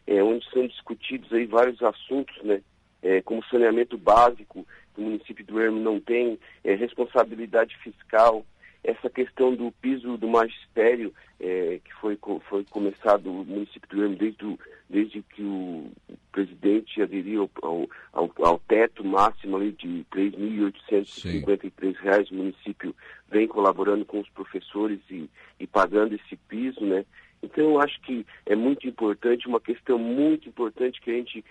é, 0.06 0.22
onde 0.22 0.44
são 0.50 0.66
discutidos 0.66 1.32
aí 1.32 1.46
vários 1.46 1.82
assuntos, 1.82 2.36
né, 2.42 2.60
é, 3.02 3.22
como 3.22 3.44
saneamento 3.46 3.96
básico, 3.96 4.66
que 4.94 5.00
o 5.00 5.04
município 5.04 5.44
do 5.46 5.60
Ermo 5.60 5.80
não 5.80 5.98
tem, 5.98 6.38
é, 6.62 6.74
responsabilidade 6.74 7.76
fiscal, 7.78 8.44
essa 8.84 9.08
questão 9.08 9.56
do 9.56 9.72
piso 9.72 10.18
do 10.18 10.28
magistério, 10.28 11.14
é, 11.40 11.80
que 11.82 11.90
foi, 11.94 12.18
foi 12.48 12.64
começado 12.64 13.30
o 13.30 13.42
município 13.44 13.88
do 13.88 14.02
Ermo 14.02 14.16
desde, 14.16 14.44
o, 14.44 14.58
desde 14.88 15.22
que 15.22 15.42
o 15.42 15.90
presidente 16.30 17.00
aderiu 17.00 17.50
ao, 17.62 17.88
ao, 18.12 18.30
ao 18.40 18.58
teto 18.58 19.02
máximo 19.02 19.56
ali 19.56 19.72
de 19.72 19.88
R$ 19.88 20.04
3.853, 20.14 22.30
o 22.30 22.34
município 22.34 22.94
vem 23.30 23.48
colaborando 23.48 24.04
com 24.04 24.20
os 24.20 24.28
professores 24.28 25.00
e, 25.10 25.30
e 25.58 25.66
pagando 25.66 26.14
esse 26.14 26.36
piso, 26.36 26.84
né? 26.84 27.06
Então, 27.42 27.64
eu 27.64 27.80
acho 27.80 27.98
que 28.00 28.26
é 28.46 28.56
muito 28.56 28.88
importante, 28.88 29.46
uma 29.46 29.60
questão 29.60 29.98
muito 29.98 30.48
importante 30.48 30.98
que 31.00 31.10
a 31.10 31.14
gente 31.14 31.44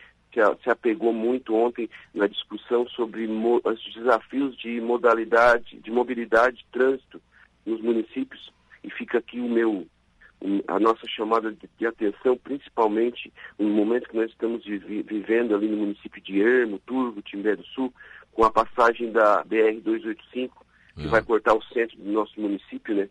se 0.64 0.70
apegou 0.70 1.14
muito 1.14 1.56
ontem 1.56 1.90
na 2.14 2.28
discussão 2.28 2.88
sobre 2.90 3.28
os 3.28 3.94
desafios 3.94 4.58
de 4.58 4.82
modalidade, 4.82 5.78
de 5.80 5.92
mobilidade 5.92 6.58
de 6.58 6.66
trânsito 6.72 7.22
nos 7.66 7.82
municípios. 7.82 8.52
E 8.84 8.90
fica 8.90 9.20
aqui 9.20 9.40
o 9.40 9.48
meu, 9.48 9.86
a 10.68 10.80
nossa 10.80 11.08
chamada 11.08 11.56
de, 11.78 11.86
atenção, 11.86 12.38
principalmente 12.38 13.32
no 13.58 13.70
momento 13.70 14.10
que 14.10 14.18
nós 14.18 14.30
estamos 14.30 14.64
vivendo 14.66 15.56
ali 15.56 15.68
no 15.68 15.78
município 15.78 16.22
de 16.22 16.42
Ermo, 16.42 16.80
Turvo, 16.80 17.22
Timbé 17.22 17.56
do 17.56 17.64
Sul, 17.66 17.94
com 18.32 18.44
a 18.44 18.52
passagem 18.52 19.12
da 19.12 19.46
BR-285, 19.46 20.52
que 20.96 21.06
é. 21.06 21.08
vai 21.08 21.22
cortar 21.24 21.54
o 21.54 21.64
centro 21.66 21.98
do 21.98 22.12
nosso 22.12 22.40
município, 22.40 22.96
né? 22.96 23.08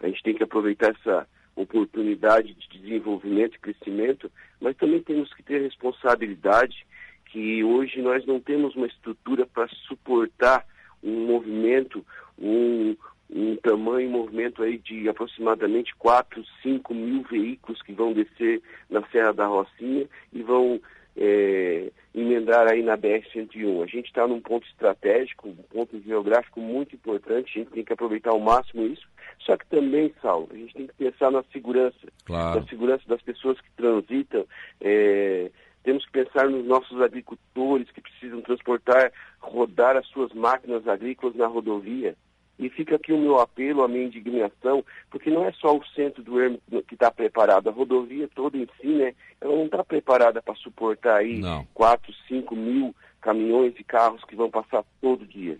A 0.00 0.08
gente 0.08 0.22
tem 0.22 0.34
que 0.34 0.42
aproveitar 0.42 0.90
essa 0.90 1.26
oportunidade 1.56 2.54
de 2.54 2.78
desenvolvimento 2.78 3.56
e 3.56 3.58
crescimento, 3.58 4.30
mas 4.60 4.76
também 4.76 5.02
temos 5.02 5.32
que 5.32 5.42
ter 5.42 5.62
responsabilidade 5.62 6.86
que 7.26 7.64
hoje 7.64 8.00
nós 8.00 8.24
não 8.26 8.38
temos 8.38 8.76
uma 8.76 8.86
estrutura 8.86 9.46
para 9.46 9.66
suportar 9.88 10.64
um 11.02 11.26
movimento, 11.26 12.04
um, 12.38 12.94
um 13.30 13.56
tamanho 13.56 14.10
movimento 14.10 14.62
aí 14.62 14.78
de 14.78 15.08
aproximadamente 15.08 15.94
4, 15.96 16.44
5 16.62 16.94
mil 16.94 17.22
veículos 17.22 17.82
que 17.82 17.92
vão 17.92 18.12
descer 18.12 18.62
na 18.88 19.02
Serra 19.08 19.32
da 19.32 19.46
Rocinha 19.46 20.06
e 20.32 20.42
vão 20.42 20.80
é, 21.16 21.90
emendar 22.14 22.66
aí 22.66 22.82
na 22.82 22.96
BR-101. 22.96 23.82
A 23.82 23.86
gente 23.86 24.06
está 24.06 24.26
num 24.26 24.40
ponto 24.40 24.66
estratégico, 24.66 25.48
um 25.48 25.54
ponto 25.54 26.00
geográfico 26.02 26.60
muito 26.60 26.94
importante, 26.94 27.50
a 27.54 27.58
gente 27.62 27.72
tem 27.72 27.84
que 27.84 27.92
aproveitar 27.92 28.30
ao 28.30 28.40
máximo 28.40 28.86
isso, 28.86 29.06
só 29.40 29.56
que 29.56 29.66
também, 29.66 30.14
Saulo, 30.20 30.48
a 30.50 30.56
gente 30.56 30.74
tem 30.74 30.86
que 30.86 30.94
pensar 30.94 31.30
na 31.30 31.42
segurança, 31.52 32.06
claro. 32.24 32.60
na 32.60 32.66
segurança 32.66 33.04
das 33.06 33.22
pessoas 33.22 33.60
que 33.60 33.70
transitam, 33.76 34.46
é, 34.80 35.50
temos 35.82 36.04
que 36.04 36.12
pensar 36.12 36.48
nos 36.50 36.66
nossos 36.66 37.00
agricultores 37.00 37.88
que 37.92 38.00
precisam 38.00 38.40
transportar, 38.40 39.12
rodar 39.38 39.96
as 39.96 40.06
suas 40.08 40.32
máquinas 40.32 40.86
agrícolas 40.88 41.36
na 41.36 41.46
rodovia. 41.46 42.16
E 42.58 42.70
fica 42.70 42.96
aqui 42.96 43.12
o 43.12 43.18
meu 43.18 43.38
apelo, 43.38 43.82
a 43.82 43.88
minha 43.88 44.04
indignação, 44.04 44.84
porque 45.10 45.30
não 45.30 45.44
é 45.44 45.52
só 45.52 45.76
o 45.76 45.84
centro 45.94 46.22
do 46.22 46.40
Ermo 46.40 46.60
que 46.88 46.94
está 46.94 47.10
preparado, 47.10 47.68
a 47.68 47.72
rodovia 47.72 48.28
toda 48.34 48.56
em 48.56 48.66
si, 48.80 48.88
né, 48.88 49.14
ela 49.40 49.54
não 49.54 49.66
está 49.66 49.84
preparada 49.84 50.40
para 50.40 50.54
suportar 50.54 51.18
aí 51.18 51.38
não. 51.38 51.66
4, 51.74 52.12
5 52.28 52.56
mil 52.56 52.94
caminhões 53.20 53.74
e 53.78 53.84
carros 53.84 54.24
que 54.24 54.36
vão 54.36 54.50
passar 54.50 54.84
todo 55.00 55.26
dia. 55.26 55.58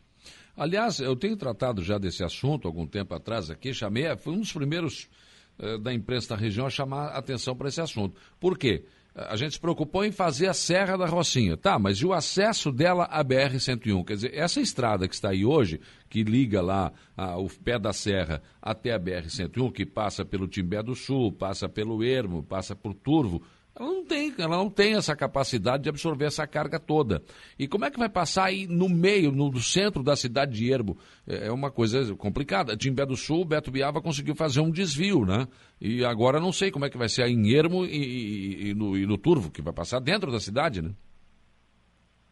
Aliás, 0.57 1.01
eu 1.01 1.15
tenho 1.15 1.37
tratado 1.37 1.83
já 1.83 1.99
desse 1.99 2.25
assunto 2.25 2.67
algum 2.67 2.87
tempo 2.87 3.15
atrás 3.15 3.51
aqui, 3.51 3.75
chamei, 3.75 4.17
foi 4.17 4.33
um 4.33 4.41
dos 4.41 4.53
primeiros 4.53 5.11
eh, 5.59 5.79
da 5.79 5.93
imprensa 5.93 6.35
da 6.35 6.41
região 6.41 6.67
a 6.67 6.71
chamar 6.71 7.09
atenção 7.09 7.57
para 7.57 7.69
esse 7.69 7.81
assunto. 7.81 8.21
Por 8.39 8.59
quê? 8.59 8.85
A 9.17 9.35
gente 9.35 9.55
se 9.55 9.61
preocupou 9.61 10.05
em 10.05 10.13
fazer 10.13 10.47
a 10.47 10.53
Serra 10.53 10.99
da 10.99 11.07
Rocinha. 11.07 11.57
Tá, 11.57 11.79
mas 11.79 11.99
e 11.99 12.07
o 12.07 12.13
acesso 12.13 12.71
dela 12.71 13.05
à 13.05 13.25
BR-101? 13.25 14.05
Quer 14.05 14.15
dizer, 14.15 14.35
essa 14.35 14.61
estrada 14.61 15.09
que 15.09 15.15
está 15.15 15.31
aí 15.31 15.45
hoje, 15.45 15.81
que 16.11 16.23
liga 16.23 16.61
lá 16.61 16.93
a, 17.17 17.39
o 17.39 17.49
pé 17.49 17.79
da 17.79 17.95
serra 17.95 18.43
até 18.61 18.93
a 18.93 19.01
BR-101, 19.01 19.73
que 19.73 19.87
passa 19.87 20.23
pelo 20.23 20.47
Timbé 20.47 20.83
do 20.83 20.95
Sul, 20.95 21.33
passa 21.33 21.67
pelo 21.67 22.05
Ermo, 22.05 22.43
passa 22.43 22.77
por 22.77 22.93
Turvo, 22.93 23.43
ela 23.79 23.91
não 23.93 24.05
tem, 24.05 24.35
ela 24.39 24.57
não 24.57 24.71
tem 24.71 24.95
essa 24.95 25.15
capacidade 25.15 25.83
de 25.83 25.91
absorver 25.91 26.25
essa 26.25 26.47
carga 26.47 26.81
toda. 26.81 27.23
E 27.59 27.69
como 27.69 27.85
é 27.85 27.91
que 27.91 27.99
vai 27.99 28.09
passar 28.09 28.47
aí 28.47 28.67
no 28.67 28.89
meio, 28.89 29.31
no 29.31 29.55
centro 29.61 30.03
da 30.03 30.17
cidade 30.17 30.53
de 30.53 30.73
Ermo? 30.73 30.97
É, 31.27 31.49
é 31.49 31.53
uma 31.53 31.71
coisa 31.71 32.15
complicada. 32.15 32.75
Timbé 32.75 33.05
do 33.05 33.17
Sul, 33.17 33.45
Beto 33.45 33.71
Biava 33.71 34.01
conseguiu 34.01 34.35
fazer 34.35 34.61
um 34.61 34.71
desvio, 34.71 35.27
né? 35.27 35.47
E 35.79 36.03
agora 36.07 36.41
não 36.41 36.53
sei 36.53 36.71
como 36.71 36.87
é 36.87 36.91
que 36.91 36.97
vai 36.97 37.11
ser 37.11 37.27
em 37.29 37.53
Ermo 37.55 37.85
e, 37.85 37.91
e, 37.91 38.71
e, 38.71 38.75
no, 38.75 38.97
e 38.97 39.07
no 39.07 39.19
Turvo, 39.19 39.51
que 39.51 39.61
vai 39.61 39.75
passar 39.75 40.01
dentro 40.01 40.33
da 40.33 40.41
cidade, 40.41 40.81
né? 40.81 40.93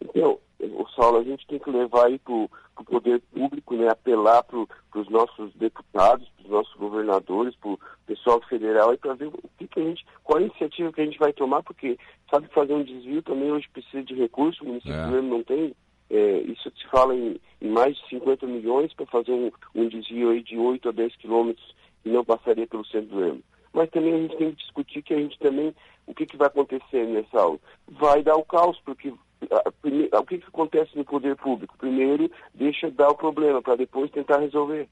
Então, 0.01 0.39
o 0.61 0.89
Saulo, 0.97 1.19
a 1.19 1.25
gente 1.25 1.47
tem 1.47 1.59
que 1.59 1.71
levar 1.71 2.07
aí 2.07 2.19
para 2.19 2.33
o 2.33 2.49
poder 2.87 3.21
público, 3.31 3.77
né? 3.77 3.91
Apelar 3.91 4.43
para 4.45 4.59
os 4.59 5.11
nossos 5.11 5.53
deputados, 5.57 6.27
para 6.37 6.45
os 6.47 6.51
nossos 6.51 6.75
governadores, 6.77 7.44
federal 8.75 8.91
aí 8.91 8.97
para 8.97 9.15
ver 9.15 9.27
o 9.27 9.51
que, 9.57 9.69
que 9.69 9.81
a 9.81 9.85
gente, 9.85 10.05
qual 10.23 10.39
a 10.39 10.43
iniciativa 10.43 10.93
que 10.93 11.01
a 11.01 11.05
gente 11.05 11.19
vai 11.19 11.33
tomar, 11.33 11.63
porque 11.63 11.97
sabe 12.31 12.49
fazer 12.49 12.75
um 12.75 12.83
desvio 12.83 13.23
também 13.23 13.51
hoje 13.51 13.69
precisa 13.73 14.03
de 14.03 14.15
recursos, 14.15 14.61
o 14.61 14.67
município 14.67 14.93
é. 14.93 15.07
mesmo 15.07 15.29
não 15.29 15.43
tem. 15.43 15.75
É, 16.11 16.39
isso 16.41 16.71
se 16.77 16.87
fala 16.89 17.15
em, 17.15 17.41
em, 17.63 17.69
mais 17.69 17.97
de 17.97 18.09
50 18.09 18.47
milhões 18.47 18.93
para 18.93 19.07
fazer 19.07 19.33
um, 19.33 19.51
um, 19.75 19.89
desvio 19.89 20.31
aí 20.31 20.43
de 20.43 20.59
8 20.59 20.89
a 20.89 20.93
10 20.93 21.17
quilômetros 21.17 21.75
e 22.05 22.11
não 22.11 22.25
passaria 22.25 22.67
pelo 22.67 22.85
centro 22.87 23.09
do 23.09 23.25
Ermo. 23.25 23.43
Mas 23.73 23.91
também 23.91 24.15
a 24.15 24.19
gente 24.19 24.37
tem 24.37 24.51
que 24.51 24.63
discutir 24.63 25.03
que 25.03 25.15
a 25.15 25.19
gente 25.19 25.39
também, 25.39 25.75
o 26.07 26.15
que, 26.15 26.27
que 26.27 26.37
vai 26.37 26.49
acontecer 26.49 27.07
nessa 27.07 27.41
aula? 27.41 27.59
Vai 27.89 28.23
dar 28.23 28.37
o 28.37 28.45
caos, 28.45 28.79
porque 28.85 29.13
a, 29.51 29.57
a, 29.57 30.21
o 30.21 30.27
que, 30.27 30.39
que 30.39 30.47
acontece 30.47 30.97
no 30.97 31.05
poder 31.05 31.37
público? 31.37 31.77
Primeiro, 31.79 32.31
deixa 32.53 32.91
dar 32.91 33.09
o 33.09 33.17
problema, 33.17 33.63
para 33.63 33.77
depois 33.77 34.11
tentar 34.11 34.39
resolver. 34.39 34.89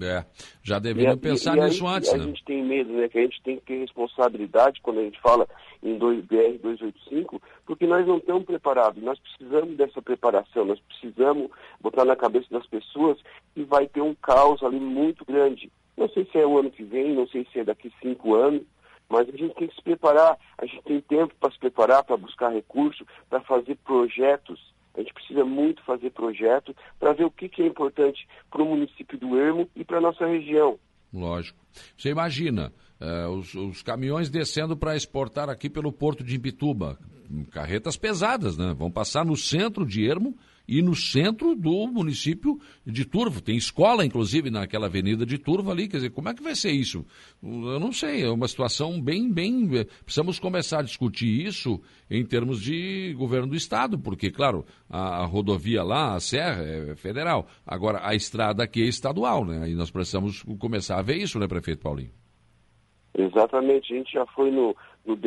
É, 0.00 0.24
já 0.62 0.78
deveriam 0.78 1.18
pensar 1.18 1.56
e, 1.56 1.60
nisso 1.60 1.86
aí, 1.86 1.96
antes, 1.96 2.08
a 2.10 2.16
né? 2.16 2.24
A 2.24 2.26
gente 2.26 2.44
tem 2.44 2.64
medo, 2.64 2.92
né? 2.94 3.08
Que 3.08 3.18
a 3.18 3.22
gente 3.22 3.42
tem 3.42 3.56
que 3.56 3.66
ter 3.66 3.80
responsabilidade 3.80 4.80
quando 4.80 5.00
a 5.00 5.02
gente 5.02 5.20
fala 5.20 5.46
em 5.82 5.98
2BR 5.98 6.60
285, 6.60 7.42
porque 7.66 7.86
nós 7.86 8.06
não 8.06 8.16
estamos 8.16 8.44
preparados. 8.44 9.02
Nós 9.02 9.18
precisamos 9.18 9.76
dessa 9.76 10.00
preparação, 10.00 10.64
nós 10.64 10.80
precisamos 10.80 11.50
botar 11.80 12.06
na 12.06 12.16
cabeça 12.16 12.46
das 12.50 12.66
pessoas 12.66 13.18
que 13.54 13.64
vai 13.64 13.86
ter 13.86 14.00
um 14.00 14.14
caos 14.14 14.62
ali 14.62 14.80
muito 14.80 15.24
grande. 15.26 15.70
Não 15.96 16.08
sei 16.08 16.24
se 16.24 16.38
é 16.38 16.46
o 16.46 16.58
ano 16.58 16.70
que 16.70 16.82
vem, 16.82 17.14
não 17.14 17.26
sei 17.28 17.46
se 17.52 17.58
é 17.58 17.64
daqui 17.64 17.92
cinco 18.00 18.34
anos, 18.34 18.62
mas 19.10 19.28
a 19.28 19.36
gente 19.36 19.54
tem 19.54 19.68
que 19.68 19.74
se 19.74 19.82
preparar. 19.82 20.38
A 20.56 20.64
gente 20.64 20.82
tem 20.84 21.00
tempo 21.02 21.34
para 21.38 21.52
se 21.52 21.58
preparar, 21.58 22.02
para 22.02 22.16
buscar 22.16 22.48
recursos, 22.48 23.06
para 23.28 23.42
fazer 23.42 23.76
projetos 23.84 24.71
a 24.94 25.00
gente 25.00 25.14
precisa 25.14 25.44
muito 25.44 25.82
fazer 25.84 26.10
projeto 26.10 26.74
para 26.98 27.12
ver 27.12 27.24
o 27.24 27.30
que, 27.30 27.48
que 27.48 27.62
é 27.62 27.66
importante 27.66 28.26
para 28.50 28.62
o 28.62 28.66
município 28.66 29.18
do 29.18 29.38
Ermo 29.38 29.68
e 29.74 29.84
para 29.84 29.98
a 29.98 30.00
nossa 30.00 30.26
região. 30.26 30.78
Lógico. 31.12 31.58
Você 31.96 32.10
imagina 32.10 32.72
uh, 33.00 33.30
os, 33.30 33.54
os, 33.54 33.82
caminhões 33.82 34.30
descendo 34.30 34.76
para 34.76 34.96
exportar 34.96 35.48
aqui 35.48 35.68
pelo 35.68 35.92
porto 35.92 36.24
de 36.24 36.36
Imbituba, 36.36 36.98
carretas 37.50 37.96
pesadas, 37.96 38.56
né? 38.56 38.74
Vão 38.76 38.90
passar 38.90 39.24
no 39.24 39.36
centro 39.36 39.86
de 39.86 40.06
Ermo 40.06 40.36
e 40.66 40.80
no 40.82 40.94
centro 40.94 41.54
do 41.54 41.86
município 41.86 42.58
de 42.86 43.04
Turvo. 43.04 43.40
Tem 43.40 43.56
escola, 43.56 44.04
inclusive, 44.04 44.50
naquela 44.50 44.86
avenida 44.86 45.26
de 45.26 45.38
Turvo 45.38 45.70
ali. 45.70 45.88
Quer 45.88 45.98
dizer, 45.98 46.10
como 46.10 46.28
é 46.28 46.34
que 46.34 46.42
vai 46.42 46.54
ser 46.54 46.70
isso? 46.70 47.04
Eu 47.42 47.80
não 47.80 47.92
sei, 47.92 48.22
é 48.22 48.30
uma 48.30 48.48
situação 48.48 49.00
bem, 49.00 49.30
bem. 49.30 49.68
Eh, 49.76 49.84
precisamos 50.04 50.38
começar 50.38 50.80
a 50.80 50.82
discutir 50.82 51.46
isso 51.46 51.80
em 52.10 52.24
termos 52.24 52.60
de 52.60 53.14
governo 53.18 53.48
do 53.48 53.56
Estado, 53.56 53.98
porque, 53.98 54.30
claro, 54.30 54.64
a, 54.88 55.24
rodovia 55.24 55.82
lá, 55.82 56.14
a 56.14 56.20
Serra, 56.20 56.62
é 56.62 56.96
federal. 56.96 57.46
Agora, 57.66 58.00
a 58.02 58.14
estrada 58.14 58.62
aqui 58.62 58.82
é 58.82 58.86
estadual, 58.86 59.44
né? 59.44 59.68
E 59.68 59.74
nós 59.74 59.90
precisamos 59.90 60.42
começar 60.58 60.98
a 60.98 61.02
ver 61.02 61.16
isso, 61.16 61.38
né, 61.38 61.46
prefeito 61.46 61.82
Paulinho? 61.82 62.10
Exatamente, 63.14 63.92
a 63.92 63.96
gente 63.98 64.12
já 64.12 64.24
foi 64.26 64.50
no, 64.50 64.74
no 65.04 65.18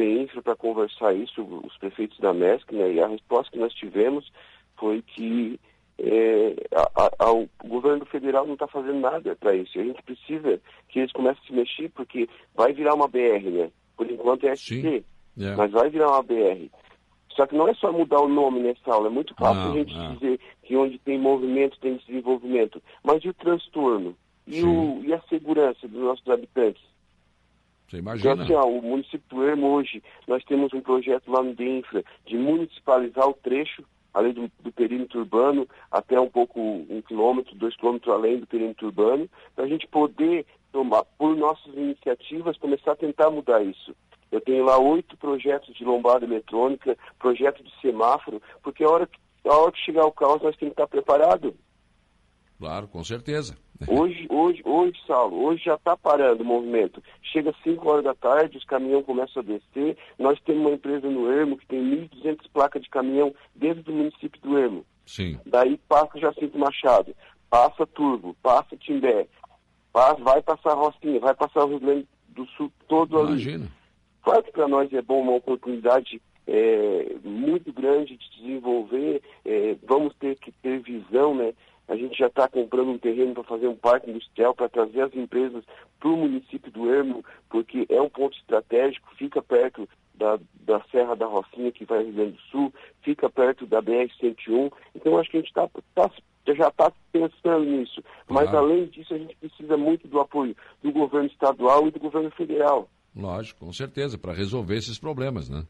para 0.43 0.55
conversar 0.55 1.13
isso, 1.13 1.41
os 1.41 1.77
prefeitos 1.77 2.17
da 2.19 2.33
MESC, 2.33 2.73
né, 2.73 2.93
e 2.93 2.99
a 2.99 3.07
resposta 3.07 3.51
que 3.51 3.59
nós 3.59 3.73
tivemos 3.73 4.31
foi 4.77 5.01
que 5.01 5.59
é, 5.97 6.55
a, 6.73 7.25
a, 7.25 7.31
o 7.31 7.49
governo 7.65 8.05
federal 8.05 8.45
não 8.45 8.53
está 8.53 8.67
fazendo 8.67 8.99
nada 8.99 9.35
para 9.35 9.55
isso. 9.55 9.79
A 9.79 9.83
gente 9.83 10.01
precisa 10.03 10.59
que 10.89 10.99
eles 10.99 11.11
comecem 11.11 11.41
a 11.43 11.47
se 11.47 11.53
mexer, 11.53 11.89
porque 11.89 12.27
vai 12.53 12.73
virar 12.73 12.93
uma 12.93 13.07
BR, 13.07 13.49
né? 13.49 13.71
Por 13.95 14.09
enquanto 14.09 14.45
é 14.45 14.55
ST, 14.55 14.73
yeah. 15.37 15.53
É. 15.53 15.55
mas 15.55 15.71
vai 15.71 15.89
virar 15.89 16.09
uma 16.09 16.23
BR. 16.23 16.69
Só 17.35 17.45
que 17.45 17.55
não 17.55 17.67
é 17.67 17.73
só 17.75 17.91
mudar 17.91 18.21
o 18.21 18.29
nome 18.29 18.61
nessa 18.61 18.93
aula, 18.93 19.07
é 19.07 19.11
muito 19.11 19.33
fácil 19.35 19.61
não, 19.61 19.71
a 19.71 19.75
gente 19.75 19.93
não. 19.93 20.15
dizer 20.15 20.39
que 20.63 20.75
onde 20.75 20.97
tem 20.99 21.19
movimento 21.19 21.79
tem 21.79 21.97
desenvolvimento. 21.97 22.81
Mas 23.03 23.23
e 23.23 23.29
o 23.29 23.33
transtorno? 23.33 24.15
E, 24.47 24.63
o, 24.63 25.03
e 25.03 25.13
a 25.13 25.19
segurança 25.21 25.87
dos 25.87 26.01
nossos 26.01 26.27
habitantes? 26.29 26.81
Você 27.89 27.97
imagina. 27.97 28.33
Então, 28.33 28.43
assim, 28.43 28.53
ó, 28.53 28.65
o 28.65 28.81
município 28.81 29.23
do 29.29 29.43
Ermo 29.43 29.67
hoje, 29.67 30.03
nós 30.27 30.43
temos 30.45 30.73
um 30.73 30.81
projeto 30.81 31.29
lá 31.31 31.41
no 31.41 31.53
DENFRA 31.53 32.03
de 32.25 32.37
municipalizar 32.37 33.27
o 33.27 33.33
trecho, 33.33 33.83
além 34.15 34.31
do, 34.31 34.49
do, 34.61 34.71
perímetro 34.71 35.19
urbano, 35.19 35.67
até 35.91 36.17
um 36.17 36.29
pouco, 36.29 36.59
um 36.59 37.01
quilômetro, 37.05 37.53
dois 37.53 37.75
quilômetros 37.75 38.11
além 38.11 38.39
do 38.39 38.47
perímetro 38.47 38.87
urbano, 38.87 39.29
para 39.53 39.65
a 39.65 39.67
gente 39.67 39.85
poder 39.87 40.45
tomar, 40.71 41.03
por 41.17 41.35
nossas 41.35 41.73
iniciativas, 41.73 42.57
começar 42.57 42.93
a 42.93 42.95
tentar 42.95 43.29
mudar 43.29 43.61
isso. 43.61 43.93
Eu 44.31 44.39
tenho 44.39 44.63
lá 44.63 44.79
oito 44.79 45.17
projetos 45.17 45.75
de 45.75 45.83
lombada 45.83 46.25
eletrônica, 46.25 46.97
projeto 47.19 47.61
de 47.61 47.71
semáforo, 47.81 48.41
porque 48.63 48.85
a 48.85 48.89
hora 48.89 49.05
que, 49.05 49.19
a 49.49 49.53
hora 49.53 49.71
que 49.73 49.79
chegar 49.79 50.05
o 50.05 50.11
caos 50.13 50.41
nós 50.41 50.55
temos 50.55 50.73
que 50.73 50.81
estar 50.81 50.87
preparados. 50.87 51.53
Claro, 52.57 52.87
com 52.87 53.03
certeza. 53.03 53.57
Hoje, 53.87 54.25
hoje, 54.29 54.61
hoje, 54.63 54.97
Saulo, 55.05 55.43
hoje 55.43 55.65
já 55.65 55.75
está 55.75 55.97
parando 55.97 56.41
o 56.41 56.45
movimento. 56.45 57.03
Chega 57.21 57.49
às 57.49 57.63
5 57.63 57.89
horas 57.89 58.05
da 58.05 58.13
tarde, 58.13 58.57
os 58.57 58.63
caminhões 58.63 59.05
começam 59.05 59.41
a 59.41 59.45
descer. 59.45 59.97
Nós 60.17 60.39
temos 60.41 60.61
uma 60.61 60.75
empresa 60.75 61.09
no 61.09 61.29
Ermo 61.29 61.57
que 61.57 61.67
tem 61.67 61.81
1.200 61.81 62.45
placas 62.53 62.81
de 62.81 62.89
caminhão 62.89 63.35
dentro 63.53 63.83
do 63.83 63.91
município 63.91 64.41
do 64.41 64.57
Ermo. 64.57 64.85
Sim. 65.05 65.37
Daí 65.45 65.77
passa 65.89 66.17
Jacinto 66.17 66.57
Machado, 66.57 67.13
passa 67.49 67.85
Turbo, 67.85 68.35
passa 68.41 68.77
Timbé, 68.77 69.27
passa, 69.91 70.23
vai 70.23 70.41
passar 70.41 70.73
Rocinha, 70.73 71.19
vai 71.19 71.35
passar 71.35 71.65
o 71.65 71.69
Rio 71.69 71.79
Grande 71.79 72.07
do 72.29 72.45
Sul 72.47 72.71
todo 72.87 73.19
ali. 73.19 73.33
Imagina. 73.33 73.67
Claro 74.23 74.43
que 74.43 74.51
para 74.51 74.67
nós 74.67 74.91
é 74.91 75.01
bom 75.01 75.21
uma 75.21 75.35
oportunidade 75.35 76.21
é, 76.47 77.15
muito 77.23 77.71
grande 77.73 78.17
de 78.17 78.29
desenvolver, 78.37 79.21
é, 79.43 79.75
vamos 79.87 80.15
ter 80.15 80.35
que 80.37 80.51
ter 80.51 80.79
visão, 80.79 81.35
né? 81.35 81.53
A 81.87 81.95
gente 81.95 82.17
já 82.17 82.27
está 82.27 82.47
comprando 82.47 82.89
um 82.89 82.97
terreno 82.97 83.33
para 83.33 83.43
fazer 83.43 83.67
um 83.67 83.75
parque 83.75 84.09
industrial 84.09 84.55
para 84.55 84.69
trazer 84.69 85.01
as 85.01 85.15
empresas 85.15 85.63
para 85.99 86.09
o 86.09 86.17
município 86.17 86.71
do 86.71 86.89
Ermo, 86.91 87.23
porque 87.49 87.85
é 87.89 88.01
um 88.01 88.09
ponto 88.09 88.35
estratégico, 88.37 89.13
fica 89.15 89.41
perto 89.41 89.87
da, 90.15 90.39
da 90.61 90.81
Serra 90.91 91.15
da 91.15 91.25
Rocinha, 91.25 91.71
que 91.71 91.85
vai 91.85 91.99
ao 91.99 92.03
Rio 92.05 92.13
Grande 92.13 92.31
do 92.31 92.41
Sul, 92.51 92.73
fica 93.01 93.29
perto 93.29 93.65
da 93.65 93.81
BR-101. 93.81 94.71
Então, 94.95 95.17
acho 95.17 95.29
que 95.29 95.37
a 95.37 95.41
gente 95.41 95.53
tá, 95.53 95.69
tá, 95.93 96.11
já 96.47 96.67
está 96.67 96.91
pensando 97.11 97.65
nisso. 97.65 98.03
Mas, 98.27 98.53
além 98.53 98.85
disso, 98.87 99.13
a 99.13 99.17
gente 99.17 99.35
precisa 99.35 99.77
muito 99.77 100.07
do 100.07 100.19
apoio 100.19 100.55
do 100.81 100.91
governo 100.91 101.27
estadual 101.27 101.87
e 101.87 101.91
do 101.91 101.99
governo 101.99 102.31
federal. 102.31 102.89
Lógico, 103.15 103.65
com 103.65 103.71
certeza, 103.71 104.17
para 104.17 104.33
resolver 104.33 104.75
esses 104.75 104.99
problemas, 104.99 105.49
né? 105.49 105.65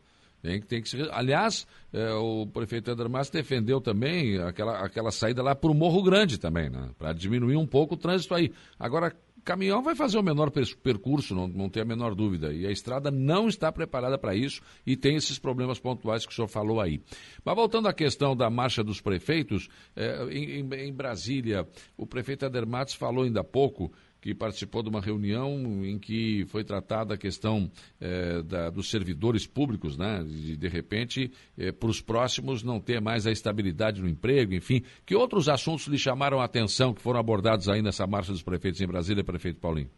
Tem, 0.45 0.61
tem 0.61 0.79
que 0.79 0.87
se... 0.87 1.01
Aliás, 1.11 1.65
é, 1.91 2.13
o 2.13 2.45
prefeito 2.45 2.91
André 2.91 3.07
defendeu 3.33 3.81
também 3.81 4.37
aquela, 4.37 4.85
aquela 4.85 5.09
saída 5.09 5.41
lá 5.41 5.55
para 5.55 5.71
o 5.71 5.73
Morro 5.73 6.03
Grande 6.03 6.39
também, 6.39 6.69
né? 6.69 6.91
Para 6.99 7.13
diminuir 7.13 7.57
um 7.57 7.65
pouco 7.65 7.95
o 7.95 7.97
trânsito 7.97 8.35
aí. 8.35 8.53
Agora, 8.79 9.11
caminhão 9.43 9.81
vai 9.81 9.95
fazer 9.95 10.19
o 10.19 10.23
menor 10.23 10.51
percurso, 10.83 11.33
não, 11.33 11.47
não 11.47 11.67
tem 11.67 11.81
a 11.81 11.85
menor 11.85 12.13
dúvida. 12.13 12.53
E 12.53 12.67
a 12.67 12.71
estrada 12.71 13.09
não 13.09 13.47
está 13.47 13.71
preparada 13.71 14.19
para 14.19 14.35
isso 14.35 14.61
e 14.85 14.95
tem 14.95 15.15
esses 15.15 15.39
problemas 15.39 15.79
pontuais 15.79 16.27
que 16.27 16.31
o 16.31 16.35
senhor 16.35 16.47
falou 16.47 16.79
aí. 16.79 17.01
Mas 17.43 17.55
voltando 17.55 17.87
à 17.87 17.93
questão 17.93 18.35
da 18.35 18.47
marcha 18.47 18.83
dos 18.83 19.01
prefeitos, 19.01 19.67
é, 19.95 20.25
em, 20.31 20.59
em, 20.59 20.93
Brasília, 20.93 21.67
o 21.97 22.05
prefeito 22.05 22.45
Eder 22.45 22.67
Matos 22.67 22.93
falou 22.93 23.23
ainda 23.23 23.41
há 23.41 23.43
pouco 23.43 23.91
que 24.25 24.33
participou 24.33 24.81
de 24.81 24.89
uma 24.89 24.99
reunião 24.99 25.85
em 25.85 25.99
que 25.99 26.47
foi 26.47 26.63
tratada 26.63 27.13
a 27.13 27.17
questão 27.17 27.69
é, 28.01 28.41
da, 28.41 28.71
dos 28.71 28.89
servidores 28.89 29.45
públicos, 29.45 29.99
né? 29.99 30.23
De, 30.23 30.57
de 30.57 30.67
repente, 30.67 31.31
é, 31.55 31.71
para 31.71 31.87
os 31.87 32.01
próximos 32.01 32.63
não 32.63 32.79
ter 32.79 32.99
mais 32.99 33.27
a 33.27 33.31
estabilidade 33.31 34.01
no 34.01 34.09
emprego, 34.09 34.55
enfim. 34.55 34.81
Que 35.05 35.15
outros 35.15 35.47
assuntos 35.47 35.85
lhe 35.85 35.99
chamaram 35.99 36.41
a 36.41 36.43
atenção 36.43 36.91
que 36.91 37.03
foram 37.03 37.19
abordados 37.19 37.69
aí 37.69 37.83
nessa 37.83 38.07
marcha 38.07 38.31
dos 38.31 38.41
prefeitos 38.41 38.81
em 38.81 38.87
Brasília, 38.87 39.23
prefeito 39.23 39.59
Paulinho? 39.59 39.91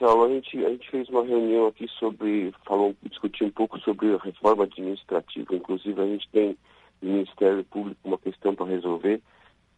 Saulo, 0.00 0.24
a 0.24 0.28
gente, 0.28 0.66
a 0.66 0.70
gente 0.70 0.90
fez 0.90 1.08
uma 1.10 1.24
reunião 1.24 1.68
aqui 1.68 1.86
sobre, 2.00 2.52
falou, 2.66 2.92
discutiu 3.04 3.46
um 3.46 3.52
pouco 3.52 3.78
sobre 3.78 4.12
a 4.12 4.18
reforma 4.18 4.64
administrativa, 4.64 5.54
inclusive 5.54 6.00
a 6.00 6.06
gente 6.06 6.28
tem 6.32 6.58
no 7.00 7.12
Ministério 7.12 7.62
Público 7.62 8.00
uma 8.02 8.18
questão 8.18 8.52
para 8.52 8.66
resolver, 8.66 9.22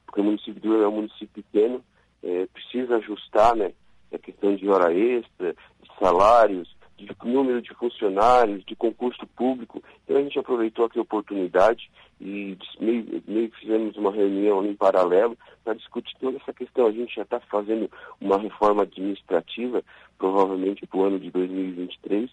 porque 0.06 0.22
o 0.22 0.24
município 0.24 0.62
do 0.62 0.82
é 0.82 0.88
um 0.88 0.92
município 0.92 1.42
pequeno, 1.42 1.84
é, 2.24 2.46
precisa 2.46 2.96
ajustar 2.96 3.54
né, 3.54 3.72
a 4.12 4.18
questão 4.18 4.56
de 4.56 4.68
hora 4.68 4.92
extra, 4.92 5.54
de 5.82 5.90
salários, 5.98 6.74
de 6.96 7.08
número 7.24 7.60
de 7.60 7.74
funcionários, 7.74 8.64
de 8.64 8.74
concurso 8.74 9.26
público. 9.36 9.82
Então 10.04 10.16
a 10.16 10.22
gente 10.22 10.38
aproveitou 10.38 10.86
aqui 10.86 10.98
a 10.98 11.02
oportunidade 11.02 11.90
e 12.20 12.56
meio, 12.80 13.22
meio 13.26 13.50
que 13.50 13.60
fizemos 13.60 13.96
uma 13.96 14.12
reunião 14.12 14.64
em 14.64 14.74
paralelo 14.74 15.36
para 15.62 15.74
discutir 15.74 16.16
toda 16.18 16.38
essa 16.38 16.52
questão. 16.52 16.86
A 16.86 16.92
gente 16.92 17.14
já 17.14 17.22
está 17.22 17.40
fazendo 17.40 17.90
uma 18.20 18.38
reforma 18.38 18.82
administrativa, 18.82 19.82
provavelmente 20.16 20.86
para 20.86 20.98
o 20.98 21.04
ano 21.04 21.18
de 21.18 21.30
2023, 21.30 22.30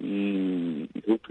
e 0.00 0.88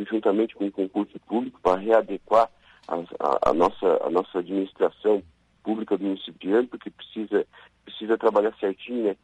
juntamente 0.10 0.56
com 0.56 0.66
o 0.66 0.72
concurso 0.72 1.20
público 1.28 1.60
para 1.62 1.80
readequar 1.80 2.50
a, 2.88 2.96
a, 2.96 3.50
a, 3.50 3.54
nossa, 3.54 4.02
a 4.04 4.10
nossa 4.10 4.40
administração 4.40 5.22
pública 5.64 5.98
do 5.98 6.06
município 6.06 6.40
de 6.40 6.52
Ano, 6.52 6.68
porque 6.68 6.90
precisa 6.90 7.46
precisa 7.84 8.18
trabalhar 8.18 8.54
certinho, 8.60 9.06
né? 9.06 9.16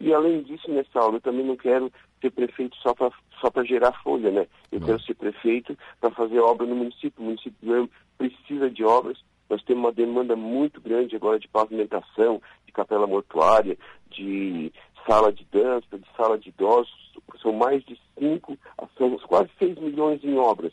E 0.00 0.12
além 0.12 0.42
disso, 0.42 0.68
nessa 0.68 0.98
aula, 0.98 1.16
eu 1.16 1.20
também 1.20 1.46
não 1.46 1.56
quero 1.56 1.92
ser 2.20 2.30
prefeito 2.30 2.76
só 2.78 2.92
para 2.92 3.12
só 3.40 3.64
gerar 3.64 3.92
folha, 4.02 4.30
né? 4.30 4.48
Eu 4.70 4.80
não. 4.80 4.86
quero 4.86 5.00
ser 5.02 5.14
prefeito 5.14 5.78
para 6.00 6.10
fazer 6.10 6.40
obra 6.40 6.66
no 6.66 6.74
município. 6.74 7.22
O 7.22 7.26
município 7.26 7.54
do 7.60 7.90
precisa 8.18 8.68
de 8.68 8.84
obras. 8.84 9.18
Nós 9.48 9.62
temos 9.62 9.84
uma 9.84 9.92
demanda 9.92 10.34
muito 10.34 10.80
grande 10.80 11.14
agora 11.14 11.38
de 11.38 11.46
pavimentação, 11.46 12.42
de 12.66 12.72
capela 12.72 13.06
mortuária, 13.06 13.78
de 14.10 14.72
sala 15.06 15.32
de 15.32 15.44
dança, 15.52 15.98
de 15.98 16.08
sala 16.16 16.38
de 16.38 16.48
idosos. 16.48 17.12
São 17.40 17.52
mais 17.52 17.84
de 17.84 17.98
cinco, 18.18 18.58
são 18.98 19.16
quase 19.18 19.50
seis 19.58 19.78
milhões 19.78 20.22
em 20.24 20.36
obras. 20.36 20.72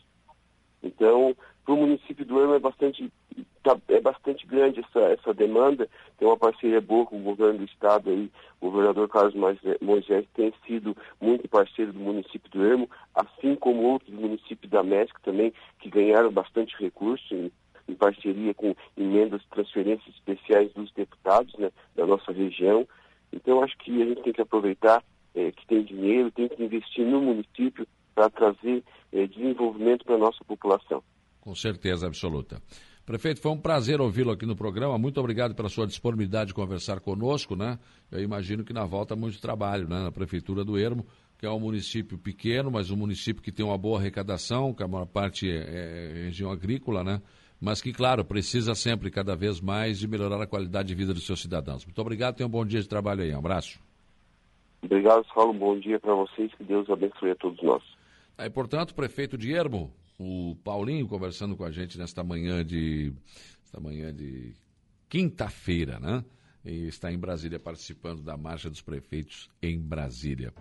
Então, 0.81 1.35
para 1.69 1.75
o 1.75 1.81
município 1.81 2.25
do 2.25 2.41
Ermo 2.41 2.55
é 2.55 2.59
bastante, 2.59 3.13
tá, 3.61 3.77
é 3.89 4.01
bastante 4.01 4.47
grande 4.47 4.79
essa, 4.79 5.01
essa 5.01 5.33
demanda. 5.35 5.87
Tem 6.17 6.27
uma 6.27 6.35
parceria 6.35 6.81
boa 6.81 7.05
com 7.05 7.17
o 7.17 7.23
governo 7.23 7.59
do 7.59 7.65
estado 7.65 8.09
aí. 8.09 8.31
O 8.59 8.71
governador 8.71 9.07
Carlos 9.07 9.35
Moisés 9.79 10.25
tem 10.33 10.51
sido 10.65 10.97
muito 11.21 11.47
parceiro 11.47 11.93
do 11.93 11.99
município 11.99 12.49
do 12.49 12.65
Ermo, 12.65 12.89
assim 13.13 13.53
como 13.53 13.83
outros 13.83 14.11
municípios 14.11 14.71
da 14.71 14.81
MESC 14.81 15.13
também, 15.21 15.53
que 15.77 15.91
ganharam 15.91 16.31
bastante 16.31 16.75
recursos 16.81 17.31
em, 17.31 17.51
em 17.87 17.93
parceria 17.93 18.55
com 18.55 18.75
emendas, 18.97 19.45
transferências 19.51 20.15
especiais 20.15 20.73
dos 20.73 20.91
deputados 20.93 21.53
né, 21.59 21.69
da 21.95 22.07
nossa 22.07 22.31
região. 22.31 22.87
Então, 23.31 23.63
acho 23.63 23.77
que 23.77 24.01
a 24.01 24.05
gente 24.07 24.23
tem 24.23 24.33
que 24.33 24.41
aproveitar 24.41 25.03
é, 25.35 25.51
que 25.51 25.67
tem 25.67 25.83
dinheiro, 25.83 26.31
tem 26.31 26.49
que 26.49 26.63
investir 26.63 27.05
no 27.05 27.21
município 27.21 27.85
para 28.15 28.27
trazer 28.27 28.83
é, 29.13 29.27
desenvolvimento 29.27 30.03
para 30.03 30.15
a 30.15 30.17
nossa 30.17 30.43
população. 30.43 31.03
Com 31.41 31.55
certeza 31.55 32.07
absoluta. 32.07 32.61
Prefeito, 33.05 33.41
foi 33.41 33.51
um 33.51 33.57
prazer 33.57 33.99
ouvi-lo 33.99 34.31
aqui 34.31 34.45
no 34.45 34.55
programa. 34.55 34.95
Muito 34.97 35.19
obrigado 35.19 35.55
pela 35.55 35.67
sua 35.67 35.87
disponibilidade 35.87 36.49
de 36.49 36.53
conversar 36.53 36.99
conosco, 36.99 37.55
né? 37.55 37.79
Eu 38.11 38.21
imagino 38.21 38.63
que 38.63 38.71
na 38.71 38.85
volta 38.85 39.15
muito 39.15 39.41
trabalho, 39.41 39.87
né? 39.87 40.03
Na 40.03 40.11
Prefeitura 40.11 40.63
do 40.63 40.77
Ermo, 40.77 41.03
que 41.39 41.45
é 41.45 41.49
um 41.49 41.59
município 41.59 42.19
pequeno, 42.19 42.69
mas 42.69 42.91
um 42.91 42.95
município 42.95 43.41
que 43.41 43.51
tem 43.51 43.65
uma 43.65 43.79
boa 43.79 43.97
arrecadação, 43.97 44.75
que 44.75 44.83
a 44.83 44.87
maior 44.87 45.07
parte 45.07 45.49
é, 45.49 45.55
é 45.55 46.23
região 46.25 46.51
agrícola, 46.51 47.03
né? 47.03 47.19
Mas 47.59 47.81
que, 47.81 47.91
claro, 47.91 48.23
precisa 48.23 48.75
sempre, 48.75 49.09
cada 49.09 49.35
vez 49.35 49.59
mais, 49.59 49.97
de 49.97 50.07
melhorar 50.07 50.39
a 50.41 50.45
qualidade 50.45 50.89
de 50.89 50.93
vida 50.93 51.11
dos 51.11 51.25
seus 51.25 51.41
cidadãos. 51.41 51.83
Muito 51.83 51.99
obrigado, 51.99 52.35
tenha 52.35 52.47
um 52.47 52.51
bom 52.51 52.63
dia 52.63 52.79
de 52.79 52.87
trabalho 52.87 53.23
aí. 53.23 53.33
Um 53.33 53.39
abraço. 53.39 53.79
Obrigado, 54.83 55.25
Saulo. 55.33 55.53
Bom 55.53 55.79
dia 55.79 55.99
para 55.99 56.13
vocês. 56.13 56.53
Que 56.53 56.63
Deus 56.63 56.89
abençoe 56.89 57.31
a 57.31 57.35
todos 57.35 57.61
nós. 57.63 57.83
Aí, 58.37 58.49
portanto, 58.49 58.95
prefeito 58.95 59.37
de 59.37 59.51
Ermo, 59.51 59.91
o 60.19 60.53
Paulinho 60.65 61.07
conversando 61.07 61.55
com 61.55 61.63
a 61.63 61.71
gente 61.71 61.97
nesta 61.97 62.21
manhã 62.21 62.63
de, 62.63 63.13
esta 63.63 63.79
manhã 63.79 64.13
de 64.13 64.53
quinta-feira, 65.07 65.97
né? 65.97 66.23
E 66.65 66.87
está 66.87 67.09
em 67.09 67.17
Brasília 67.17 67.57
participando 67.57 68.21
da 68.21 68.35
Marcha 68.35 68.69
dos 68.69 68.81
Prefeitos 68.81 69.49
em 69.61 69.79
Brasília. 69.79 70.53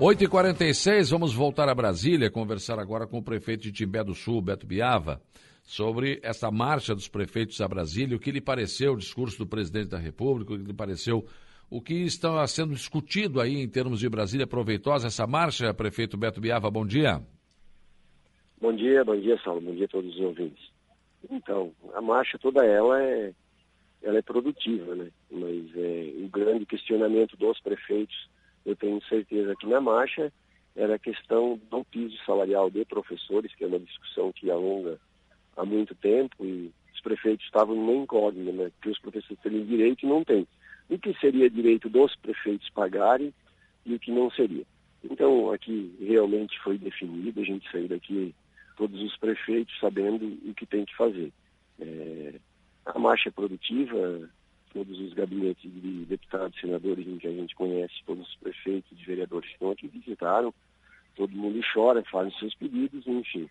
8h46, 0.00 1.10
vamos 1.10 1.32
voltar 1.32 1.68
a 1.68 1.74
Brasília, 1.74 2.28
conversar 2.28 2.80
agora 2.80 3.06
com 3.06 3.18
o 3.18 3.22
prefeito 3.22 3.62
de 3.62 3.70
Timbé 3.70 4.02
do 4.02 4.12
Sul, 4.12 4.42
Beto 4.42 4.66
Biava, 4.66 5.22
sobre 5.62 6.18
essa 6.24 6.50
marcha 6.50 6.96
dos 6.96 7.06
prefeitos 7.06 7.60
a 7.60 7.68
Brasília, 7.68 8.16
o 8.16 8.20
que 8.20 8.32
lhe 8.32 8.40
pareceu 8.40 8.94
o 8.94 8.98
discurso 8.98 9.38
do 9.38 9.46
presidente 9.46 9.90
da 9.90 9.98
República, 9.98 10.52
o 10.52 10.58
que 10.58 10.64
lhe 10.64 10.74
pareceu 10.74 11.24
o 11.70 11.80
que 11.80 11.94
está 11.94 12.44
sendo 12.48 12.74
discutido 12.74 13.40
aí 13.40 13.54
em 13.54 13.68
termos 13.68 14.00
de 14.00 14.08
Brasília 14.08 14.48
proveitosa 14.48 15.06
essa 15.06 15.26
marcha, 15.28 15.72
prefeito 15.72 16.18
Beto 16.18 16.40
Biava, 16.40 16.68
bom 16.68 16.84
dia. 16.84 17.22
Bom 18.62 18.72
dia, 18.72 19.04
bom 19.04 19.18
dia, 19.18 19.36
Saulo, 19.42 19.60
bom 19.60 19.74
dia 19.74 19.86
a 19.86 19.88
todos 19.88 20.14
os 20.14 20.20
ouvintes. 20.20 20.70
Então, 21.28 21.72
a 21.94 22.00
marcha 22.00 22.38
toda 22.38 22.64
ela 22.64 23.02
é, 23.02 23.34
ela 24.00 24.18
é 24.18 24.22
produtiva, 24.22 24.94
né? 24.94 25.10
Mas 25.28 25.66
é, 25.74 26.12
o 26.24 26.28
grande 26.28 26.64
questionamento 26.64 27.36
dos 27.36 27.58
prefeitos, 27.58 28.30
eu 28.64 28.76
tenho 28.76 29.02
certeza 29.08 29.56
que 29.56 29.66
na 29.66 29.80
marcha 29.80 30.32
era 30.76 30.94
a 30.94 30.98
questão 30.98 31.60
do 31.68 31.84
piso 31.86 32.16
salarial 32.24 32.70
de 32.70 32.84
professores, 32.84 33.52
que 33.52 33.64
é 33.64 33.66
uma 33.66 33.80
discussão 33.80 34.30
que 34.30 34.48
alonga 34.48 34.96
há 35.56 35.64
muito 35.64 35.92
tempo 35.96 36.46
e 36.46 36.70
os 36.94 37.00
prefeitos 37.00 37.44
estavam 37.44 37.74
numa 37.74 38.04
incógnita, 38.04 38.52
né, 38.52 38.70
que 38.80 38.90
os 38.90 38.98
professores 39.00 39.42
teriam 39.42 39.66
direito 39.66 40.06
e 40.06 40.08
não 40.08 40.22
têm. 40.22 40.46
O 40.88 40.96
que 41.00 41.12
seria 41.18 41.50
direito 41.50 41.88
dos 41.88 42.14
prefeitos 42.14 42.70
pagarem 42.70 43.34
e 43.84 43.92
o 43.92 43.98
que 43.98 44.12
não 44.12 44.30
seria. 44.30 44.64
Então, 45.02 45.50
aqui 45.50 45.92
realmente 46.00 46.56
foi 46.60 46.78
definido, 46.78 47.40
a 47.40 47.44
gente 47.44 47.68
saiu 47.72 47.88
daqui, 47.88 48.32
todos 48.76 49.00
os 49.00 49.16
prefeitos 49.16 49.78
sabendo 49.80 50.26
o 50.48 50.54
que 50.54 50.66
tem 50.66 50.84
que 50.84 50.96
fazer. 50.96 51.32
É, 51.80 52.34
a 52.86 52.98
marcha 52.98 53.28
é 53.28 53.32
produtiva, 53.32 54.28
todos 54.72 54.98
os 54.98 55.12
gabinetes 55.12 55.70
de 55.72 56.04
deputados, 56.06 56.58
senadores 56.60 57.06
que 57.20 57.26
a 57.26 57.32
gente 57.32 57.54
conhece, 57.54 57.94
todos 58.06 58.28
os 58.28 58.36
prefeitos 58.36 58.98
e 58.98 59.04
vereadores 59.04 59.48
que 59.48 59.54
estão 59.54 59.70
aqui 59.70 59.88
visitaram, 59.88 60.52
todo 61.14 61.36
mundo 61.36 61.60
chora, 61.72 62.02
faz 62.10 62.36
seus 62.38 62.54
pedidos, 62.54 63.06
enfim. 63.06 63.48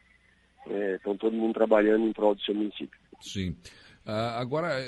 É, 0.68 0.96
estão 0.96 1.18
todo 1.18 1.36
mundo 1.36 1.54
trabalhando 1.54 2.08
em 2.08 2.14
prol 2.14 2.36
do 2.36 2.42
seu 2.42 2.54
município. 2.54 3.00
Sim. 3.20 3.56
Uh, 4.12 4.42
agora, 4.42 4.86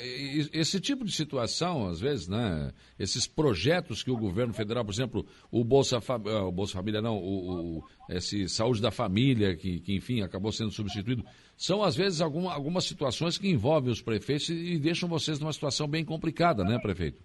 esse 0.51 0.81
tipo 0.81 1.05
de 1.05 1.13
situação, 1.13 1.87
às 1.87 2.01
vezes, 2.01 2.27
né, 2.27 2.73
esses 2.99 3.25
projetos 3.25 4.03
que 4.03 4.11
o 4.11 4.17
governo 4.17 4.53
federal, 4.53 4.83
por 4.83 4.91
exemplo, 4.91 5.25
o 5.49 5.63
Bolsa, 5.63 5.97
uh, 5.97 6.45
o 6.45 6.51
Bolsa 6.51 6.73
Família, 6.73 7.01
não, 7.01 7.17
o, 7.19 7.77
o, 7.77 7.83
esse 8.09 8.49
Saúde 8.49 8.81
da 8.81 8.91
Família, 8.91 9.55
que, 9.55 9.79
que, 9.79 9.95
enfim, 9.95 10.21
acabou 10.21 10.51
sendo 10.51 10.71
substituído, 10.71 11.23
são, 11.55 11.81
às 11.81 11.95
vezes, 11.95 12.19
algum, 12.19 12.49
algumas 12.49 12.83
situações 12.83 13.37
que 13.37 13.47
envolvem 13.47 13.93
os 13.93 14.01
prefeitos 14.01 14.49
e, 14.49 14.73
e 14.73 14.77
deixam 14.77 15.07
vocês 15.07 15.39
numa 15.39 15.53
situação 15.53 15.87
bem 15.87 16.03
complicada, 16.03 16.65
né, 16.65 16.77
prefeito? 16.81 17.23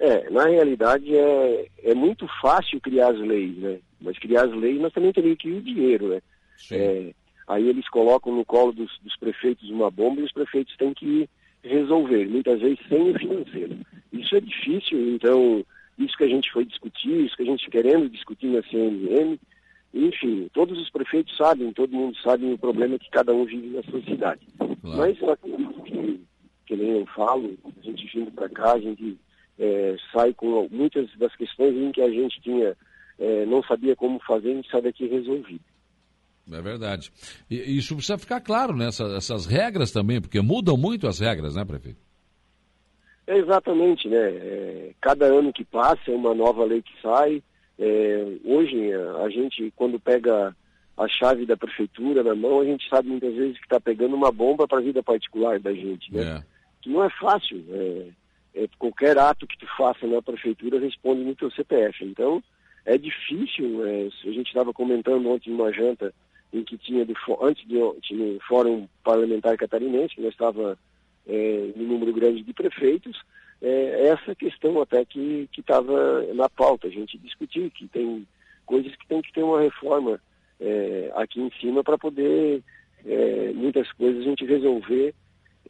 É, 0.00 0.28
na 0.30 0.48
realidade 0.48 1.16
é, 1.16 1.68
é 1.84 1.94
muito 1.94 2.26
fácil 2.42 2.80
criar 2.80 3.12
as 3.12 3.20
leis, 3.20 3.56
né? 3.56 3.78
Mas 4.00 4.18
criar 4.18 4.46
as 4.46 4.52
leis 4.52 4.80
nós 4.80 4.92
também 4.92 5.12
teríamos 5.12 5.38
que 5.38 5.48
ir 5.48 5.58
o 5.58 5.62
dinheiro, 5.62 6.08
né? 6.08 6.20
Sim. 6.58 6.74
É, 6.74 7.14
Aí 7.46 7.68
eles 7.68 7.88
colocam 7.88 8.34
no 8.34 8.44
colo 8.44 8.72
dos, 8.72 8.98
dos 9.02 9.16
prefeitos 9.16 9.70
uma 9.70 9.90
bomba 9.90 10.20
e 10.20 10.24
os 10.24 10.32
prefeitos 10.32 10.76
têm 10.76 10.92
que 10.92 11.28
resolver, 11.62 12.26
muitas 12.28 12.60
vezes 12.60 12.78
sem 12.88 13.10
o 13.10 13.18
financeiro. 13.18 13.76
Isso 14.12 14.36
é 14.36 14.40
difícil, 14.40 15.14
então, 15.14 15.64
isso 15.98 16.16
que 16.16 16.24
a 16.24 16.28
gente 16.28 16.50
foi 16.52 16.64
discutir, 16.64 17.24
isso 17.24 17.36
que 17.36 17.42
a 17.42 17.46
gente 17.46 17.70
querendo 17.70 18.08
discutir 18.08 18.46
na 18.48 18.62
CNM, 18.62 19.38
enfim, 19.94 20.48
todos 20.52 20.78
os 20.78 20.90
prefeitos 20.90 21.36
sabem, 21.36 21.72
todo 21.72 21.96
mundo 21.96 22.16
sabe 22.18 22.44
o 22.52 22.58
problema 22.58 22.98
que 22.98 23.10
cada 23.10 23.32
um 23.32 23.44
vive 23.44 23.68
na 23.68 23.82
sua 23.84 24.02
cidade. 24.02 24.40
Claro. 24.58 24.98
Mas 24.98 25.22
acredito 25.22 25.82
que, 25.82 26.20
que 26.66 26.76
nem 26.76 26.98
eu 26.98 27.06
falo, 27.06 27.56
a 27.64 27.82
gente 27.82 28.06
vindo 28.12 28.30
para 28.32 28.48
cá, 28.48 28.72
a 28.72 28.80
gente 28.80 29.16
é, 29.58 29.96
sai 30.12 30.34
com 30.34 30.68
muitas 30.70 31.08
das 31.16 31.34
questões 31.36 31.74
em 31.74 31.92
que 31.92 32.02
a 32.02 32.10
gente 32.10 32.40
tinha, 32.40 32.76
é, 33.18 33.46
não 33.46 33.62
sabia 33.62 33.96
como 33.96 34.18
fazer, 34.20 34.50
a 34.50 34.54
gente 34.54 34.70
sai 34.70 34.82
daqui 34.82 35.06
resolvido. 35.06 35.64
É 36.50 36.62
verdade. 36.62 37.12
E 37.50 37.76
isso 37.76 37.94
precisa 37.94 38.18
ficar 38.18 38.40
claro, 38.40 38.76
né? 38.76 38.86
Essas, 38.86 39.12
essas 39.14 39.46
regras 39.46 39.90
também, 39.90 40.20
porque 40.20 40.40
mudam 40.40 40.76
muito 40.76 41.08
as 41.08 41.18
regras, 41.18 41.56
né, 41.56 41.64
prefeito? 41.64 41.98
É 43.26 43.36
exatamente, 43.36 44.08
né? 44.08 44.16
É, 44.16 44.92
cada 45.00 45.26
ano 45.26 45.52
que 45.52 45.64
passa 45.64 46.10
é 46.10 46.14
uma 46.14 46.34
nova 46.34 46.64
lei 46.64 46.80
que 46.80 46.92
sai. 47.02 47.42
É, 47.78 48.26
hoje, 48.44 48.92
a 49.24 49.28
gente, 49.28 49.72
quando 49.74 49.98
pega 49.98 50.54
a 50.96 51.08
chave 51.08 51.44
da 51.44 51.56
prefeitura 51.56 52.22
na 52.22 52.34
mão, 52.34 52.60
a 52.60 52.64
gente 52.64 52.88
sabe 52.88 53.08
muitas 53.08 53.34
vezes 53.34 53.58
que 53.58 53.64
está 53.64 53.80
pegando 53.80 54.14
uma 54.14 54.30
bomba 54.30 54.68
para 54.68 54.78
a 54.78 54.82
vida 54.82 55.02
particular 55.02 55.58
da 55.58 55.72
gente, 55.72 56.12
né? 56.14 56.22
É. 56.22 56.42
Que 56.80 56.88
não 56.88 57.02
é 57.02 57.10
fácil. 57.10 57.64
É, 57.70 58.06
é, 58.54 58.68
qualquer 58.78 59.18
ato 59.18 59.46
que 59.46 59.58
tu 59.58 59.66
faça 59.76 60.06
na 60.06 60.22
prefeitura 60.22 60.78
responde 60.78 61.24
no 61.24 61.34
teu 61.34 61.50
CPF. 61.50 62.04
Então, 62.04 62.40
é 62.84 62.96
difícil. 62.96 63.82
A 63.82 64.30
gente 64.30 64.46
estava 64.46 64.72
comentando 64.72 65.28
ontem 65.28 65.50
numa 65.50 65.72
janta 65.72 66.14
em 66.52 66.64
que 66.64 66.78
tinha, 66.78 67.04
do, 67.04 67.14
antes 67.40 67.66
de, 67.66 67.76
tinha 68.02 68.24
um 68.24 68.38
fórum 68.40 68.88
parlamentar 69.02 69.56
catarinense, 69.56 70.20
nós 70.20 70.32
estava 70.32 70.78
é, 71.26 71.70
no 71.76 71.84
número 71.84 72.12
grande 72.12 72.42
de 72.42 72.52
prefeitos, 72.52 73.20
é, 73.60 74.08
essa 74.08 74.34
questão 74.34 74.80
até 74.80 75.04
que 75.04 75.48
estava 75.56 76.22
na 76.34 76.48
pauta, 76.48 76.86
a 76.88 76.90
gente 76.90 77.18
discutir, 77.18 77.70
que 77.70 77.88
tem 77.88 78.26
coisas 78.64 78.94
que 78.96 79.06
tem 79.06 79.22
que 79.22 79.32
ter 79.32 79.42
uma 79.42 79.60
reforma 79.60 80.20
é, 80.60 81.12
aqui 81.14 81.40
em 81.40 81.50
cima 81.60 81.82
para 81.82 81.98
poder 81.98 82.62
é, 83.04 83.52
muitas 83.54 83.90
coisas 83.92 84.22
a 84.22 84.24
gente 84.24 84.44
resolver 84.44 85.14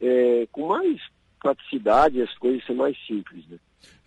é, 0.01 0.47
com 0.51 0.67
mais 0.67 1.01
praticidade, 1.39 2.21
as 2.21 2.33
coisas 2.37 2.65
ser 2.65 2.73
mais 2.73 2.97
simples. 3.05 3.47
Né? 3.47 3.57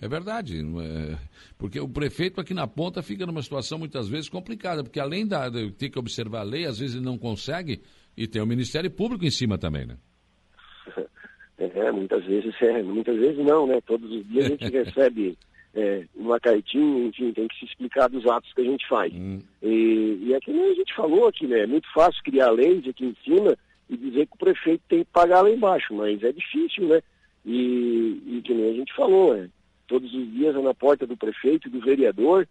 É 0.01 0.09
verdade, 0.09 0.59
é... 0.59 1.19
porque 1.59 1.79
o 1.79 1.89
prefeito 1.89 2.41
aqui 2.41 2.55
na 2.55 2.67
ponta 2.67 3.03
fica 3.03 3.27
numa 3.27 3.43
situação 3.43 3.79
muitas 3.79 4.09
vezes 4.09 4.29
complicada, 4.29 4.83
porque 4.83 4.99
além 5.01 5.27
da, 5.27 5.49
de 5.49 5.71
ter 5.73 5.91
que 5.91 5.99
observar 5.99 6.41
a 6.41 6.45
lei, 6.45 6.65
às 6.65 6.79
vezes 6.79 6.97
ele 6.97 7.05
não 7.05 7.19
consegue, 7.19 7.83
e 8.17 8.27
tem 8.27 8.43
o 8.43 8.47
Ministério 8.47 8.91
Público 8.91 9.25
em 9.25 9.31
cima 9.31 9.59
também, 9.59 9.87
né? 9.87 9.97
É, 11.63 11.93
muitas 11.93 12.25
vezes 12.25 12.55
é, 12.63 12.83
muitas 12.83 13.15
vezes 13.19 13.45
não, 13.45 13.67
né? 13.67 13.83
Todos 13.83 14.11
os 14.11 14.27
dias 14.27 14.47
a 14.47 14.49
gente 14.49 14.65
recebe 14.73 15.37
é, 15.75 16.05
uma 16.15 16.41
cartinha, 16.41 17.09
enfim, 17.09 17.33
tem 17.33 17.47
que 17.47 17.59
se 17.59 17.67
explicar 17.67 18.09
dos 18.09 18.27
atos 18.27 18.51
que 18.55 18.63
a 18.63 18.65
gente 18.65 18.89
faz. 18.89 19.13
Hum. 19.13 19.41
E, 19.63 20.19
e 20.23 20.35
é 20.35 20.41
que 20.41 20.51
nem 20.51 20.71
a 20.71 20.75
gente 20.75 20.95
falou 20.95 21.29
aqui, 21.29 21.47
né? 21.47 21.61
É 21.61 21.67
muito 21.67 21.87
fácil 21.93 22.23
criar 22.25 22.51
leis 22.51 22.87
aqui 22.89 23.05
em 23.05 23.17
cima 23.23 23.55
e 23.91 23.97
dizer 23.97 24.27
que 24.27 24.35
o 24.35 24.39
prefeito 24.39 24.83
tem 24.89 25.05
que 25.05 25.11
pagar 25.13 25.43
lá 25.43 25.51
embaixo, 25.51 25.93
mas 25.95 26.23
é 26.23 26.33
difícil, 26.33 26.89
né? 26.89 27.03
E, 27.45 28.23
e 28.27 28.43
que 28.43 28.55
nem 28.55 28.71
a 28.71 28.75
gente 28.75 28.95
falou, 28.95 29.37
é, 29.37 29.49
todos 29.91 30.15
os 30.15 30.33
dias 30.33 30.55
é 30.55 30.61
na 30.61 30.73
porta 30.73 31.05
do 31.05 31.17
prefeito 31.17 31.67
e 31.67 31.71
do 31.71 31.81
vereador 31.81 32.47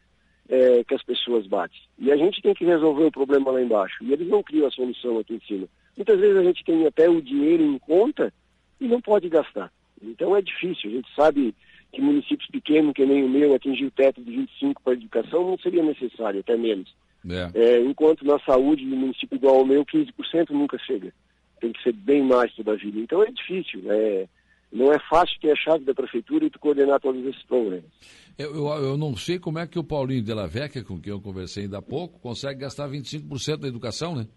é, 0.50 0.84
que 0.84 0.94
as 0.94 1.02
pessoas 1.02 1.48
batem. 1.48 1.80
E 1.98 2.12
a 2.12 2.18
gente 2.18 2.42
tem 2.42 2.54
que 2.54 2.66
resolver 2.66 3.06
o 3.06 3.12
problema 3.12 3.50
lá 3.50 3.62
embaixo. 3.62 4.04
E 4.04 4.12
eles 4.12 4.28
não 4.28 4.44
criam 4.44 4.68
a 4.68 4.72
solução 4.72 5.18
aqui 5.18 5.36
em 5.36 5.48
cima. 5.48 5.68
Muitas 5.96 6.20
vezes 6.20 6.36
a 6.36 6.44
gente 6.44 6.66
tem 6.66 6.86
até 6.86 7.10
o 7.10 7.22
dinheiro 7.22 7.64
em 7.64 7.80
conta 7.80 8.34
e 8.82 8.88
não 8.90 9.00
pode 9.00 9.30
gastar. 9.30 9.72
Então 10.04 10.36
é 10.36 10.42
difícil. 10.42 10.90
A 10.90 10.94
gente 10.96 11.10
sabe 11.16 11.56
que 11.94 12.02
municípios 12.02 12.50
pequenos, 12.50 12.94
que 12.94 13.06
nem 13.06 13.24
o 13.24 13.30
meu, 13.30 13.56
atingir 13.56 13.86
o 13.86 13.92
teto 13.92 14.22
de 14.22 14.32
25 14.32 14.82
para 14.84 14.94
a 14.94 14.96
educação 14.98 15.50
não 15.50 15.58
seria 15.60 15.82
necessário, 15.82 16.42
até 16.42 16.58
menos. 16.58 16.94
É. 17.30 17.52
É, 17.54 17.82
enquanto 17.82 18.26
na 18.26 18.38
saúde, 18.40 18.86
no 18.86 18.98
município 18.98 19.38
igual 19.38 19.56
ao 19.56 19.66
meu, 19.66 19.86
15% 19.86 20.50
nunca 20.50 20.78
chega. 20.78 21.14
Tem 21.62 21.72
que 21.72 21.82
ser 21.84 21.94
bem 21.94 22.22
mais 22.22 22.54
toda 22.54 22.74
a 22.74 22.76
vida. 22.76 23.00
Então 23.00 23.24
é 23.24 23.32
difícil. 23.32 23.82
É, 23.88 24.28
não 24.72 24.92
é 24.92 25.00
fácil 25.10 25.40
ter 25.42 25.52
a 25.52 25.56
chave 25.56 25.84
da 25.84 25.94
prefeitura 25.94 26.46
e 26.46 26.50
tu 26.50 26.60
coordenar 26.60 27.00
todos 27.00 27.26
esses 27.26 27.44
problemas. 27.44 27.86
Eu, 28.38 28.56
eu, 28.56 28.68
eu, 28.84 28.98
não 28.98 29.16
sei 29.18 29.40
como 29.40 29.60
é 29.60 29.68
que 29.68 29.78
o 29.78 29.84
Paulinho 29.84 30.24
de 30.24 30.34
la 30.34 30.48
Vecchia, 30.48 30.84
com 30.84 31.00
quem 31.00 31.12
eu 31.12 31.20
conversei 31.20 31.64
ainda 31.64 31.80
há 31.80 31.82
pouco, 31.82 32.20
consegue 32.20 32.62
gastar 32.62 32.88
25% 32.88 33.58
da 33.58 33.68
educação, 33.68 34.16
né? 34.16 34.28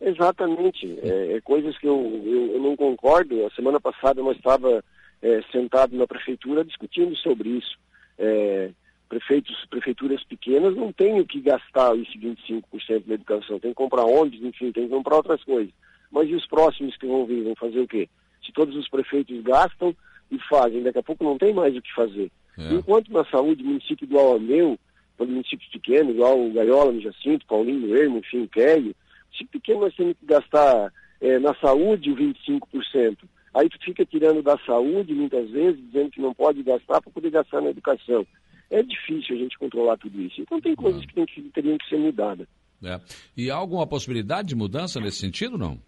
Exatamente. 0.00 0.98
É, 1.02 1.36
é 1.36 1.40
coisas 1.40 1.76
que 1.78 1.86
eu, 1.86 2.22
eu, 2.24 2.52
eu, 2.54 2.60
não 2.60 2.76
concordo. 2.76 3.44
A 3.46 3.50
semana 3.50 3.80
passada 3.80 4.22
nós 4.22 4.36
estava 4.36 4.84
é, 5.20 5.42
sentado 5.50 5.96
na 5.96 6.06
prefeitura 6.06 6.64
discutindo 6.64 7.16
sobre 7.16 7.48
isso. 7.50 7.78
É, 8.18 8.70
prefeitos, 9.08 9.66
prefeituras 9.68 10.22
pequenas 10.24 10.76
não 10.76 10.92
têm 10.92 11.20
o 11.20 11.26
que 11.26 11.40
gastar 11.40 11.96
esse 11.98 12.16
25% 12.16 13.06
na 13.06 13.14
educação. 13.14 13.58
Tem 13.58 13.72
que 13.72 13.76
comprar 13.76 14.04
ônibus, 14.04 14.40
enfim, 14.42 14.70
tem 14.70 14.84
que 14.84 14.94
comprar 14.94 15.16
outras 15.16 15.42
coisas. 15.42 15.72
Mas 16.10 16.28
e 16.28 16.34
os 16.34 16.46
próximos 16.46 16.96
que 16.96 17.06
vão 17.06 17.26
vir, 17.26 17.42
vão 17.42 17.54
fazer 17.56 17.80
o 17.80 17.88
quê? 17.88 18.08
Se 18.44 18.52
todos 18.52 18.76
os 18.76 18.88
prefeitos 18.88 19.42
gastam 19.42 19.94
e 20.30 20.38
fazem, 20.48 20.82
daqui 20.82 20.98
a 20.98 21.02
pouco 21.02 21.24
não 21.24 21.36
tem 21.36 21.52
mais 21.52 21.76
o 21.76 21.82
que 21.82 21.92
fazer. 21.94 22.30
É. 22.58 22.74
Enquanto 22.74 23.12
na 23.12 23.24
saúde, 23.26 23.62
município 23.62 24.04
igual 24.04 24.34
ao 24.34 24.40
meu, 24.40 24.78
municípios 25.18 25.68
pequenos, 25.70 26.14
igual 26.14 26.40
o 26.40 26.52
Gaiola, 26.52 26.92
no 26.92 27.00
Jacinto, 27.00 27.46
Paulinho, 27.46 27.94
Ermo, 27.94 28.18
enfim, 28.18 28.46
Quélio, 28.46 28.94
se 29.36 29.44
pequeno 29.44 29.80
nós 29.80 29.94
temos 29.94 30.16
que 30.18 30.26
gastar 30.26 30.92
é, 31.20 31.38
na 31.38 31.54
saúde 31.54 32.10
o 32.10 32.16
25%. 32.16 33.18
Aí 33.52 33.68
tu 33.68 33.78
fica 33.84 34.04
tirando 34.06 34.42
da 34.42 34.56
saúde, 34.64 35.12
muitas 35.12 35.50
vezes, 35.50 35.80
dizendo 35.86 36.10
que 36.10 36.20
não 36.20 36.32
pode 36.32 36.62
gastar 36.62 37.00
para 37.00 37.10
poder 37.10 37.30
gastar 37.30 37.60
na 37.60 37.70
educação. 37.70 38.26
É 38.70 38.82
difícil 38.82 39.34
a 39.34 39.38
gente 39.38 39.58
controlar 39.58 39.96
tudo 39.96 40.20
isso. 40.22 40.40
Então 40.40 40.60
tem 40.60 40.76
coisas 40.76 41.04
que, 41.04 41.14
tem 41.14 41.26
que 41.26 41.42
teriam 41.50 41.76
que 41.76 41.88
ser 41.88 41.98
mudadas. 41.98 42.46
É. 42.82 43.00
E 43.36 43.50
há 43.50 43.56
alguma 43.56 43.86
possibilidade 43.86 44.48
de 44.48 44.54
mudança 44.54 45.00
nesse 45.00 45.18
sentido, 45.18 45.58
não? 45.58 45.78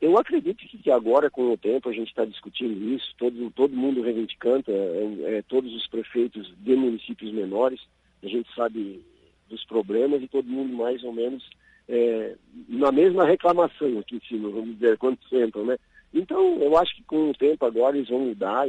Eu 0.00 0.16
acredito 0.16 0.66
que 0.66 0.90
agora, 0.90 1.30
com 1.30 1.52
o 1.52 1.58
tempo, 1.58 1.88
a 1.88 1.92
gente 1.92 2.08
está 2.08 2.24
discutindo 2.24 2.94
isso, 2.94 3.14
todo, 3.18 3.50
todo 3.50 3.76
mundo 3.76 4.00
reivindicando, 4.00 4.64
é, 4.68 5.36
é, 5.36 5.42
todos 5.42 5.74
os 5.74 5.86
prefeitos 5.86 6.52
de 6.58 6.74
municípios 6.74 7.30
menores, 7.32 7.80
a 8.22 8.26
gente 8.26 8.48
sabe 8.54 9.04
dos 9.48 9.64
problemas 9.66 10.22
e 10.22 10.28
todo 10.28 10.48
mundo 10.48 10.74
mais 10.74 11.04
ou 11.04 11.12
menos 11.12 11.44
é, 11.88 12.36
na 12.68 12.90
mesma 12.92 13.24
reclamação 13.26 13.98
aqui 13.98 14.16
em 14.16 14.20
cima, 14.20 14.48
vamos 14.48 14.74
dizer, 14.74 14.96
quando 14.96 15.18
sentam, 15.28 15.66
né? 15.66 15.76
Então, 16.14 16.58
eu 16.60 16.76
acho 16.78 16.94
que 16.94 17.02
com 17.02 17.30
o 17.30 17.34
tempo 17.34 17.66
agora 17.66 17.96
eles 17.96 18.08
vão 18.08 18.20
mudar, 18.20 18.68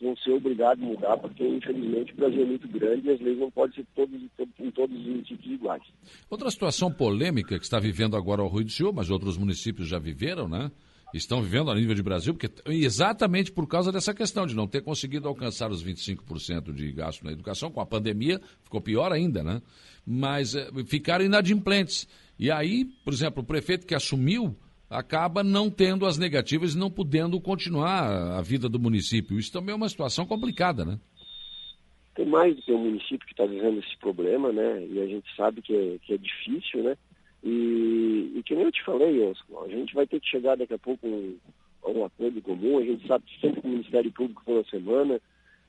vão 0.00 0.16
ser 0.16 0.32
obrigados 0.32 0.82
a 0.82 0.86
mudar, 0.86 1.16
porque 1.18 1.46
infelizmente 1.46 2.12
o 2.12 2.16
Brasil 2.16 2.42
é 2.42 2.46
muito 2.46 2.68
grande 2.68 3.08
e 3.08 3.10
as 3.10 3.20
leis 3.20 3.38
não 3.38 3.50
podem 3.50 3.76
ser 3.76 3.86
todos, 3.94 4.20
em 4.58 4.70
todos 4.70 4.96
os 4.96 5.06
municípios 5.06 5.52
iguais. 5.52 5.82
Outra 6.28 6.50
situação 6.50 6.92
polêmica 6.92 7.58
que 7.58 7.64
está 7.64 7.78
vivendo 7.78 8.16
agora 8.16 8.42
o 8.42 8.48
Rio 8.48 8.64
de 8.64 8.72
Janeiro, 8.72 8.96
mas 8.96 9.10
outros 9.10 9.36
municípios 9.36 9.88
já 9.88 9.98
viveram, 9.98 10.48
né? 10.48 10.70
estão 11.12 11.42
vivendo 11.42 11.70
a 11.70 11.74
nível 11.74 11.94
de 11.94 12.02
Brasil, 12.02 12.34
porque 12.34 12.50
exatamente 12.66 13.50
por 13.50 13.66
causa 13.66 13.90
dessa 13.90 14.14
questão 14.14 14.46
de 14.46 14.54
não 14.54 14.66
ter 14.66 14.82
conseguido 14.82 15.26
alcançar 15.28 15.70
os 15.70 15.84
25% 15.84 16.72
de 16.72 16.92
gasto 16.92 17.24
na 17.24 17.32
educação, 17.32 17.70
com 17.70 17.80
a 17.80 17.86
pandemia 17.86 18.40
ficou 18.62 18.80
pior 18.80 19.12
ainda, 19.12 19.42
né? 19.42 19.60
Mas 20.06 20.54
é, 20.54 20.68
ficaram 20.86 21.24
inadimplentes. 21.24 22.06
E 22.38 22.50
aí, 22.50 22.84
por 23.04 23.12
exemplo, 23.12 23.42
o 23.42 23.46
prefeito 23.46 23.86
que 23.86 23.94
assumiu 23.94 24.56
acaba 24.90 25.44
não 25.44 25.70
tendo 25.70 26.04
as 26.04 26.18
negativas 26.18 26.74
e 26.74 26.78
não 26.78 26.90
podendo 26.90 27.40
continuar 27.40 28.36
a 28.36 28.42
vida 28.42 28.68
do 28.68 28.80
município. 28.80 29.38
Isso 29.38 29.52
também 29.52 29.72
é 29.72 29.76
uma 29.76 29.88
situação 29.88 30.26
complicada, 30.26 30.84
né? 30.84 30.98
Tem 32.16 32.26
mais 32.26 32.56
do 32.56 32.62
que 32.62 32.72
um 32.72 32.84
município 32.84 33.24
que 33.24 33.32
está 33.32 33.46
vivendo 33.46 33.78
esse 33.78 33.96
problema, 33.98 34.52
né? 34.52 34.84
E 34.90 35.00
a 35.00 35.06
gente 35.06 35.24
sabe 35.36 35.62
que 35.62 35.74
é, 35.74 35.98
que 36.02 36.14
é 36.14 36.18
difícil, 36.18 36.82
né? 36.82 36.96
E, 37.42 38.32
e 38.34 38.42
que 38.44 38.54
nem 38.54 38.64
eu 38.64 38.72
te 38.72 38.84
falei, 38.84 39.22
Oscar, 39.22 39.62
a 39.62 39.68
gente 39.68 39.94
vai 39.94 40.06
ter 40.06 40.20
que 40.20 40.28
chegar 40.28 40.56
daqui 40.56 40.74
a 40.74 40.78
pouco 40.78 41.06
a 41.06 41.08
um, 41.08 41.38
um 42.00 42.04
acordo 42.04 42.42
comum, 42.42 42.78
a 42.78 42.84
gente 42.84 43.06
sabe 43.06 43.24
sempre 43.40 43.62
que 43.62 43.66
o 43.66 43.70
Ministério 43.70 44.12
Público 44.12 44.42
for 44.44 44.56
na 44.56 44.64
semana, 44.64 45.20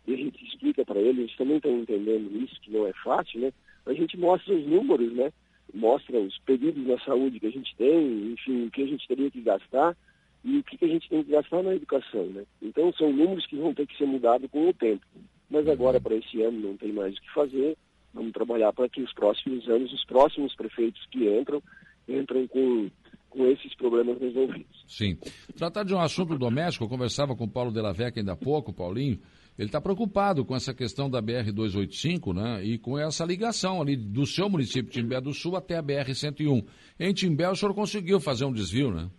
e 0.07 0.13
a 0.13 0.17
gente 0.17 0.43
explica 0.43 0.83
para 0.83 0.99
eles, 0.99 1.19
eles 1.19 1.37
também 1.37 1.57
estão 1.57 1.71
entendendo 1.79 2.43
isso, 2.43 2.59
que 2.61 2.71
não 2.71 2.87
é 2.87 2.93
fácil, 3.03 3.39
né? 3.39 3.53
A 3.85 3.93
gente 3.93 4.17
mostra 4.17 4.53
os 4.53 4.65
números, 4.65 5.13
né? 5.13 5.31
Mostra 5.73 6.19
os 6.19 6.37
pedidos 6.39 6.85
na 6.85 6.99
saúde 6.99 7.39
que 7.39 7.47
a 7.47 7.51
gente 7.51 7.75
tem, 7.75 8.33
enfim, 8.33 8.65
o 8.65 8.71
que 8.71 8.83
a 8.83 8.87
gente 8.87 9.07
teria 9.07 9.31
que 9.31 9.41
gastar 9.41 9.95
e 10.43 10.57
o 10.57 10.63
que 10.63 10.83
a 10.83 10.87
gente 10.87 11.07
tem 11.09 11.23
que 11.23 11.31
gastar 11.31 11.63
na 11.63 11.75
educação, 11.75 12.25
né? 12.25 12.43
Então 12.61 12.91
são 12.93 13.11
números 13.11 13.45
que 13.45 13.55
vão 13.55 13.73
ter 13.73 13.87
que 13.87 13.97
ser 13.97 14.05
mudados 14.05 14.49
com 14.51 14.67
o 14.67 14.73
tempo. 14.73 15.05
Mas 15.49 15.67
agora, 15.67 15.99
para 15.99 16.15
esse 16.15 16.41
ano, 16.41 16.59
não 16.59 16.77
tem 16.77 16.91
mais 16.91 17.15
o 17.17 17.21
que 17.21 17.33
fazer, 17.33 17.77
Vamos 18.13 18.33
trabalhar 18.33 18.73
para 18.73 18.89
que 18.89 19.01
os 19.01 19.13
próximos 19.13 19.67
anos, 19.69 19.91
os 19.93 20.05
próximos 20.05 20.53
prefeitos 20.55 21.05
que 21.09 21.27
entram, 21.29 21.63
entram 22.07 22.45
com, 22.47 22.89
com 23.29 23.45
esses 23.47 23.73
problemas 23.75 24.19
resolvidos. 24.19 24.83
Sim. 24.87 25.17
Tratar 25.55 25.83
de 25.83 25.93
um 25.93 25.99
assunto 25.99 26.37
doméstico, 26.37 26.85
eu 26.85 26.89
conversava 26.89 27.35
com 27.35 27.45
o 27.45 27.49
Paulo 27.49 27.71
Della 27.71 27.93
Vecchia 27.93 28.21
ainda 28.21 28.33
há 28.33 28.35
pouco, 28.35 28.73
Paulinho, 28.73 29.19
ele 29.57 29.67
está 29.67 29.79
preocupado 29.79 30.45
com 30.45 30.55
essa 30.55 30.73
questão 30.73 31.09
da 31.09 31.21
BR-285, 31.21 32.33
né, 32.33 32.63
e 32.63 32.77
com 32.77 32.97
essa 32.97 33.25
ligação 33.25 33.81
ali 33.81 33.95
do 33.95 34.25
seu 34.25 34.49
município, 34.49 34.91
Timbé 34.91 35.19
do 35.19 35.33
Sul, 35.33 35.55
até 35.55 35.77
a 35.77 35.83
BR-101. 35.83 36.65
Em 36.99 37.13
Timbé, 37.13 37.49
o 37.49 37.55
senhor 37.55 37.73
conseguiu 37.73 38.19
fazer 38.19 38.45
um 38.45 38.53
desvio, 38.53 38.91
né? 38.91 39.09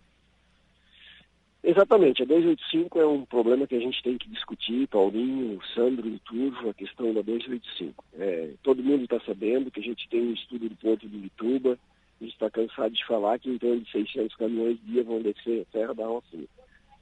Exatamente, 1.63 2.21
a 2.21 2.25
285 2.25 2.99
é 2.99 3.07
um 3.07 3.23
problema 3.23 3.65
que 3.65 3.75
a 3.75 3.79
gente 3.79 4.03
tem 4.03 4.17
que 4.17 4.27
discutir, 4.29 4.85
Paulinho, 4.87 5.61
Sandro 5.73 6.09
e 6.09 6.19
Turvo, 6.19 6.69
a 6.69 6.73
questão 6.73 7.13
da 7.13 7.21
285. 7.21 8.03
É, 8.15 8.49
todo 8.61 8.83
mundo 8.83 9.05
está 9.05 9.17
sabendo 9.21 9.71
que 9.71 9.79
a 9.79 9.83
gente 9.83 10.09
tem 10.09 10.21
um 10.21 10.33
estudo 10.33 10.67
do 10.67 10.75
Porto 10.75 11.07
de 11.07 11.17
Vituba, 11.17 11.79
a 12.19 12.23
gente 12.23 12.33
está 12.33 12.49
cansado 12.49 12.93
de 12.93 13.05
falar 13.05 13.39
que 13.39 13.49
em 13.49 13.57
torno 13.57 13.79
de 13.79 13.89
600 13.91 14.35
caminhões 14.35 14.77
dia 14.85 15.05
vão 15.05 15.21
descer 15.21 15.61
a 15.61 15.71
Serra 15.71 15.93
da 15.93 16.05
Rocinha. 16.05 16.47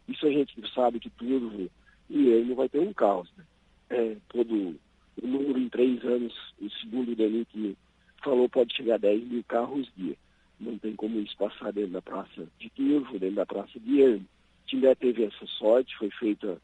Isso 0.07 0.27
a 0.27 0.31
gente 0.31 0.53
sabe 0.75 0.99
que 0.99 1.09
Turvo 1.09 1.67
e 2.11 2.27
ele 2.27 2.53
vai 2.53 2.69
ter 2.69 2.79
um 2.79 2.93
caos. 2.93 3.31
Né? 3.37 3.43
É, 3.89 4.17
todo 4.29 4.79
o 5.21 5.27
número 5.27 5.57
em 5.57 5.69
três 5.69 6.03
anos, 6.03 6.33
o 6.59 6.69
segundo 6.69 7.15
DENIT 7.15 7.77
falou, 8.23 8.47
pode 8.47 8.75
chegar 8.75 8.95
a 8.95 8.99
10 8.99 9.23
mil 9.27 9.43
carros 9.45 9.89
dia. 9.95 10.15
Não 10.59 10.77
tem 10.77 10.95
como 10.95 11.19
isso 11.19 11.35
passar 11.37 11.73
dentro 11.73 11.91
da 11.91 12.01
praça 12.01 12.47
de 12.59 12.69
Turvo, 12.69 13.17
dentro 13.17 13.35
da 13.35 13.45
praça 13.45 13.79
de 13.79 14.01
Ermo 14.01 14.25
Timbé 14.71 14.95
teve 14.95 15.25
essa 15.25 15.45
sorte, 15.47 15.97
foi 15.97 16.09
feita 16.11 16.57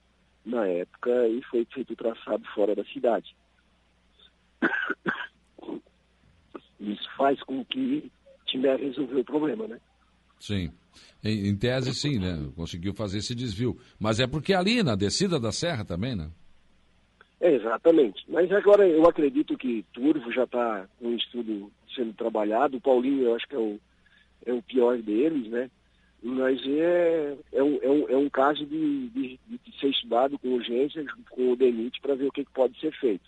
na 0.45 0.65
época 0.65 1.27
e 1.27 1.43
foi 1.43 1.65
feito 1.65 1.91
o 1.91 1.95
traçado 1.95 2.47
fora 2.55 2.73
da 2.73 2.85
cidade. 2.85 3.35
Isso 6.79 7.09
faz 7.17 7.43
com 7.43 7.65
que 7.65 8.09
Timbé 8.45 8.77
resolveu 8.77 9.19
o 9.19 9.25
problema, 9.25 9.67
né? 9.67 9.81
Sim. 10.39 10.71
Em, 11.23 11.47
em, 11.47 11.55
tese, 11.55 11.93
sim, 11.93 12.19
né? 12.19 12.49
Conseguiu 12.55 12.93
fazer 12.93 13.19
esse 13.19 13.33
desvio. 13.33 13.77
Mas 13.99 14.19
é 14.19 14.27
porque 14.27 14.53
ali, 14.53 14.83
na 14.83 14.95
descida 14.95 15.39
da 15.39 15.51
serra 15.51 15.83
também, 15.83 16.15
né? 16.15 16.29
É, 17.39 17.53
exatamente. 17.53 18.23
Mas 18.27 18.51
agora 18.51 18.87
eu 18.87 19.07
acredito 19.07 19.57
que 19.57 19.85
Turvo 19.93 20.31
já 20.31 20.43
está 20.43 20.87
com 20.99 21.09
um 21.09 21.15
estudo 21.15 21.71
sendo 21.95 22.13
trabalhado. 22.13 22.77
O 22.77 22.81
Paulinho, 22.81 23.23
eu 23.23 23.35
acho 23.35 23.47
que 23.47 23.55
é 23.55 23.59
o, 23.59 23.79
é 24.45 24.53
o 24.53 24.61
pior 24.61 24.97
deles, 24.97 25.49
né? 25.49 25.69
mas 26.21 26.59
é, 26.65 27.37
é, 27.53 27.63
um, 27.63 27.79
é, 27.81 27.89
um, 27.89 28.09
é 28.09 28.17
um 28.17 28.29
caso 28.29 28.65
de, 28.65 29.09
de, 29.09 29.39
de 29.47 29.79
ser 29.79 29.89
estudado 29.89 30.37
com 30.39 30.49
urgência, 30.49 31.05
com 31.29 31.51
o 31.51 31.55
DENIT, 31.55 32.01
para 32.01 32.15
ver 32.15 32.25
o 32.25 32.31
que, 32.31 32.43
que, 32.43 32.51
pode 32.51 32.79
ser 32.79 32.91
feito. 32.99 33.25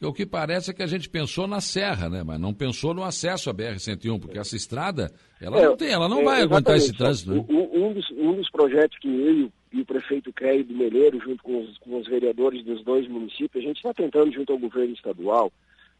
O 0.00 0.12
que 0.12 0.26
parece 0.26 0.70
é 0.70 0.74
que 0.74 0.82
a 0.82 0.86
gente 0.86 1.08
pensou 1.08 1.46
na 1.46 1.60
serra, 1.60 2.08
né? 2.08 2.22
mas 2.22 2.38
não 2.38 2.52
pensou 2.52 2.92
no 2.92 3.02
acesso 3.02 3.48
à 3.48 3.54
BR-101, 3.54 4.20
porque 4.20 4.38
essa 4.38 4.54
estrada, 4.54 5.10
ela 5.40 5.58
é, 5.58 5.66
não 5.66 5.76
tem, 5.76 5.90
ela 5.90 6.08
não 6.08 6.20
é, 6.20 6.24
vai 6.24 6.42
aguentar 6.42 6.76
esse 6.76 6.92
trânsito. 6.92 7.30
Né? 7.30 7.44
Um, 7.48 7.86
um, 7.86 7.92
dos, 7.92 8.10
um 8.10 8.34
dos 8.34 8.50
projetos 8.50 8.98
que 8.98 9.08
eu 9.08 9.50
e 9.72 9.80
o 9.80 9.84
prefeito 9.84 10.32
Créio 10.32 10.64
do 10.64 10.74
Meleiro, 10.74 11.18
junto 11.20 11.42
com 11.42 11.62
os, 11.62 11.78
com 11.78 11.98
os 11.98 12.06
vereadores 12.06 12.64
dos 12.64 12.84
dois 12.84 13.08
municípios, 13.08 13.64
a 13.64 13.66
gente 13.66 13.76
está 13.76 13.92
tentando, 13.92 14.32
junto 14.32 14.52
ao 14.52 14.58
governo 14.58 14.94
estadual, 14.94 15.50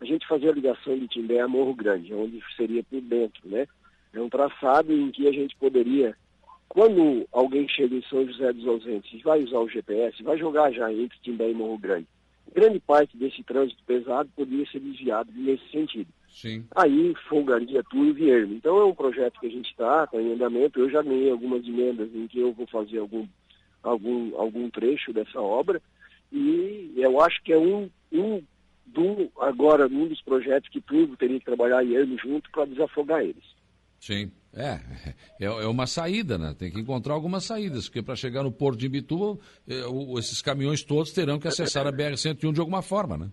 a 0.01 0.05
gente 0.05 0.27
fazer 0.27 0.51
a 0.51 0.53
ligação 0.53 0.99
de 0.99 1.09
Timbé 1.09 1.41
a 1.41 1.49
Morro 1.49 1.75
Grande, 1.75 2.15
onde 2.15 2.41
seria 2.57 2.85
por 2.85 3.01
dentro, 3.01 3.49
né? 3.49 3.67
É 4.13 4.21
um 4.21 4.29
traçado 4.29 4.93
em 4.93 5.11
que 5.11 5.27
a 5.27 5.33
gente 5.33 5.57
poderia, 5.57 6.17
quando 6.69 7.27
alguém 7.33 7.69
chega 7.69 7.97
em 7.97 8.03
São 8.03 8.25
José 8.27 8.53
dos 8.53 8.67
Ausentes 8.67 9.21
vai 9.23 9.43
usar 9.43 9.59
o 9.59 9.69
GPS, 9.69 10.23
vai 10.23 10.39
jogar 10.39 10.71
já 10.73 10.93
entre 10.93 11.19
Timbé 11.21 11.51
e 11.51 11.55
Morro 11.55 11.79
Grande. 11.79 12.07
Grande 12.53 12.81
parte 12.81 13.17
desse 13.17 13.43
trânsito 13.43 13.83
pesado 13.85 14.29
poderia 14.35 14.67
ser 14.67 14.81
desviado 14.81 15.31
nesse 15.35 15.69
sentido. 15.71 16.09
Sim. 16.29 16.65
Aí 16.75 17.15
folgaria 17.29 17.83
tudo 17.85 18.11
e 18.11 18.13
Vierme. 18.13 18.57
Então 18.57 18.77
é 18.79 18.85
um 18.85 18.95
projeto 18.95 19.39
que 19.41 19.47
a 19.47 19.51
gente 19.51 19.71
está, 19.71 20.05
está 20.05 20.21
em 20.21 20.33
andamento. 20.33 20.79
Eu 20.79 20.91
já 20.91 21.03
ganhei 21.03 21.31
algumas 21.31 21.67
emendas 21.67 22.13
em 22.15 22.27
que 22.27 22.41
eu 22.41 22.53
vou 22.53 22.67
fazer 22.67 22.99
algum, 22.99 23.27
algum, 23.83 24.37
algum 24.37 24.69
trecho 24.71 25.13
dessa 25.13 25.41
obra. 25.41 25.81
E 26.33 26.93
eu 26.97 27.21
acho 27.21 27.43
que 27.43 27.53
é 27.53 27.59
um, 27.59 27.89
um 28.13 28.43
do, 28.87 29.31
agora 29.41 29.87
um 29.87 30.09
dos 30.09 30.21
projetos 30.23 30.69
que 30.69 30.81
tudo 30.81 31.17
teria 31.17 31.39
que 31.39 31.45
trabalhar 31.45 31.85
e 31.85 32.17
junto 32.17 32.51
para 32.51 32.67
desafogar 32.67 33.23
eles. 33.23 33.45
Sim. 34.01 34.31
É, 34.57 34.79
é, 35.41 35.47
é, 35.47 35.67
uma 35.67 35.87
saída, 35.87 36.39
né? 36.39 36.55
Tem 36.57 36.71
que 36.71 36.81
encontrar 36.81 37.15
algumas 37.15 37.45
saídas, 37.45 37.89
porque 37.89 38.03
para 38.03 38.15
chegar 38.15 38.43
no 38.43 38.53
Porto 38.53 38.79
de 38.79 38.87
Imbituba, 38.87 39.39
é, 39.69 39.83
esses 40.19 40.41
caminhões 40.41 40.85
todos 40.85 41.13
terão 41.13 41.39
que 41.39 41.49
acessar 41.49 41.87
a 41.87 41.93
BR-101 41.93 42.53
de 42.53 42.61
alguma 42.61 42.81
forma, 42.81 43.17
né? 43.17 43.31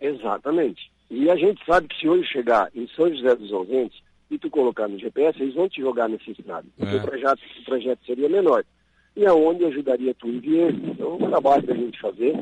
Exatamente. 0.00 0.90
E 1.10 1.30
a 1.30 1.36
gente 1.36 1.62
sabe 1.66 1.88
que 1.88 1.98
se 1.98 2.08
hoje 2.08 2.26
chegar 2.30 2.70
em 2.74 2.88
São 2.96 3.12
José 3.14 3.34
dos 3.36 3.52
Ausentes 3.52 4.00
e 4.30 4.38
tu 4.38 4.48
colocar 4.48 4.88
no 4.88 4.98
GPS, 4.98 5.42
eles 5.42 5.54
vão 5.54 5.68
te 5.68 5.80
jogar 5.80 6.08
nesse 6.08 6.30
estado, 6.30 6.66
porque 6.76 6.94
é. 6.94 6.98
o, 6.98 7.02
projeto, 7.02 7.40
o 7.60 7.64
projeto 7.64 8.06
seria 8.06 8.28
menor. 8.28 8.64
E 9.16 9.26
aonde 9.26 9.64
ajudaria 9.64 10.14
tu 10.14 10.28
em 10.28 10.38
Vieira. 10.38 10.72
Então, 10.72 11.10
é 11.10 11.24
um 11.24 11.30
trabalho 11.30 11.66
da 11.66 11.74
gente 11.74 12.00
fazer, 12.00 12.32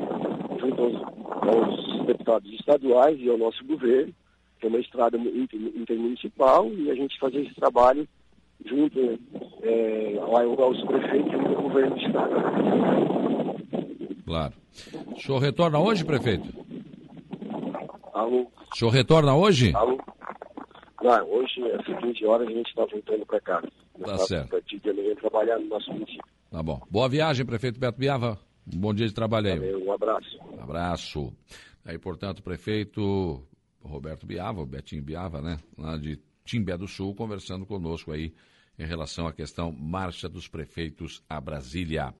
junto 0.61 0.81
aos, 0.81 0.95
aos 0.95 2.05
deputados 2.05 2.53
estaduais 2.53 3.19
e 3.19 3.27
ao 3.27 3.37
nosso 3.37 3.65
governo, 3.65 4.13
que 4.59 4.65
é 4.65 4.69
uma 4.69 4.79
estrada 4.79 5.17
intermunicipal, 5.17 6.69
e 6.73 6.91
a 6.91 6.95
gente 6.95 7.17
fazer 7.19 7.41
esse 7.41 7.55
trabalho 7.55 8.07
junto 8.65 9.19
é, 9.61 10.17
aos 10.19 10.81
prefeitos 10.85 11.33
e 11.33 11.55
ao 11.55 11.61
governo 11.61 11.95
do 11.95 12.01
estado. 12.01 12.35
Claro. 14.25 14.53
O 15.15 15.19
senhor 15.19 15.39
retorna 15.39 15.79
hoje, 15.79 16.05
prefeito? 16.05 16.47
Alô? 18.13 18.47
O 18.71 18.75
senhor 18.77 18.91
retorna 18.91 19.35
hoje? 19.35 19.73
Alô? 19.75 19.97
Não, 21.01 21.29
hoje, 21.29 21.63
às 21.71 21.85
15 21.85 22.25
horas, 22.25 22.47
a 22.47 22.51
gente 22.51 22.69
está 22.69 22.85
voltando 22.85 23.25
para 23.25 23.39
cá. 23.39 23.63
Tá 24.03 24.17
certo. 24.19 24.47
A 24.47 24.59
partir 24.59 24.79
de 24.79 24.89
amanhã, 24.89 25.15
trabalhar 25.15 25.57
no 25.57 25.67
nosso 25.67 25.91
município. 25.91 26.23
Tá 26.51 26.61
bom. 26.61 26.81
Boa 26.89 27.07
viagem, 27.07 27.45
prefeito 27.45 27.79
Beto 27.79 27.97
Biava. 27.97 28.37
Um 28.71 28.77
bom 28.79 28.93
dia 28.93 29.07
de 29.07 29.13
trabalho 29.13 29.47
aí. 29.47 29.57
Valeu, 29.57 29.85
um 29.85 29.91
abraço. 29.91 30.39
Um 30.51 30.61
abraço. 30.61 31.33
Aí, 31.85 31.97
portanto, 31.97 32.43
prefeito 32.43 33.41
Roberto 33.81 34.25
Biava, 34.25 34.61
o 34.61 34.65
Betinho 34.65 35.03
Biava, 35.03 35.41
né, 35.41 35.59
lá 35.77 35.97
de 35.97 36.19
Timbé 36.43 36.77
do 36.77 36.87
Sul, 36.87 37.15
conversando 37.15 37.65
conosco 37.65 38.11
aí 38.11 38.33
em 38.77 38.85
relação 38.85 39.27
à 39.27 39.33
questão 39.33 39.71
Marcha 39.71 40.29
dos 40.29 40.47
Prefeitos 40.47 41.23
a 41.29 41.39
Brasília. 41.39 42.13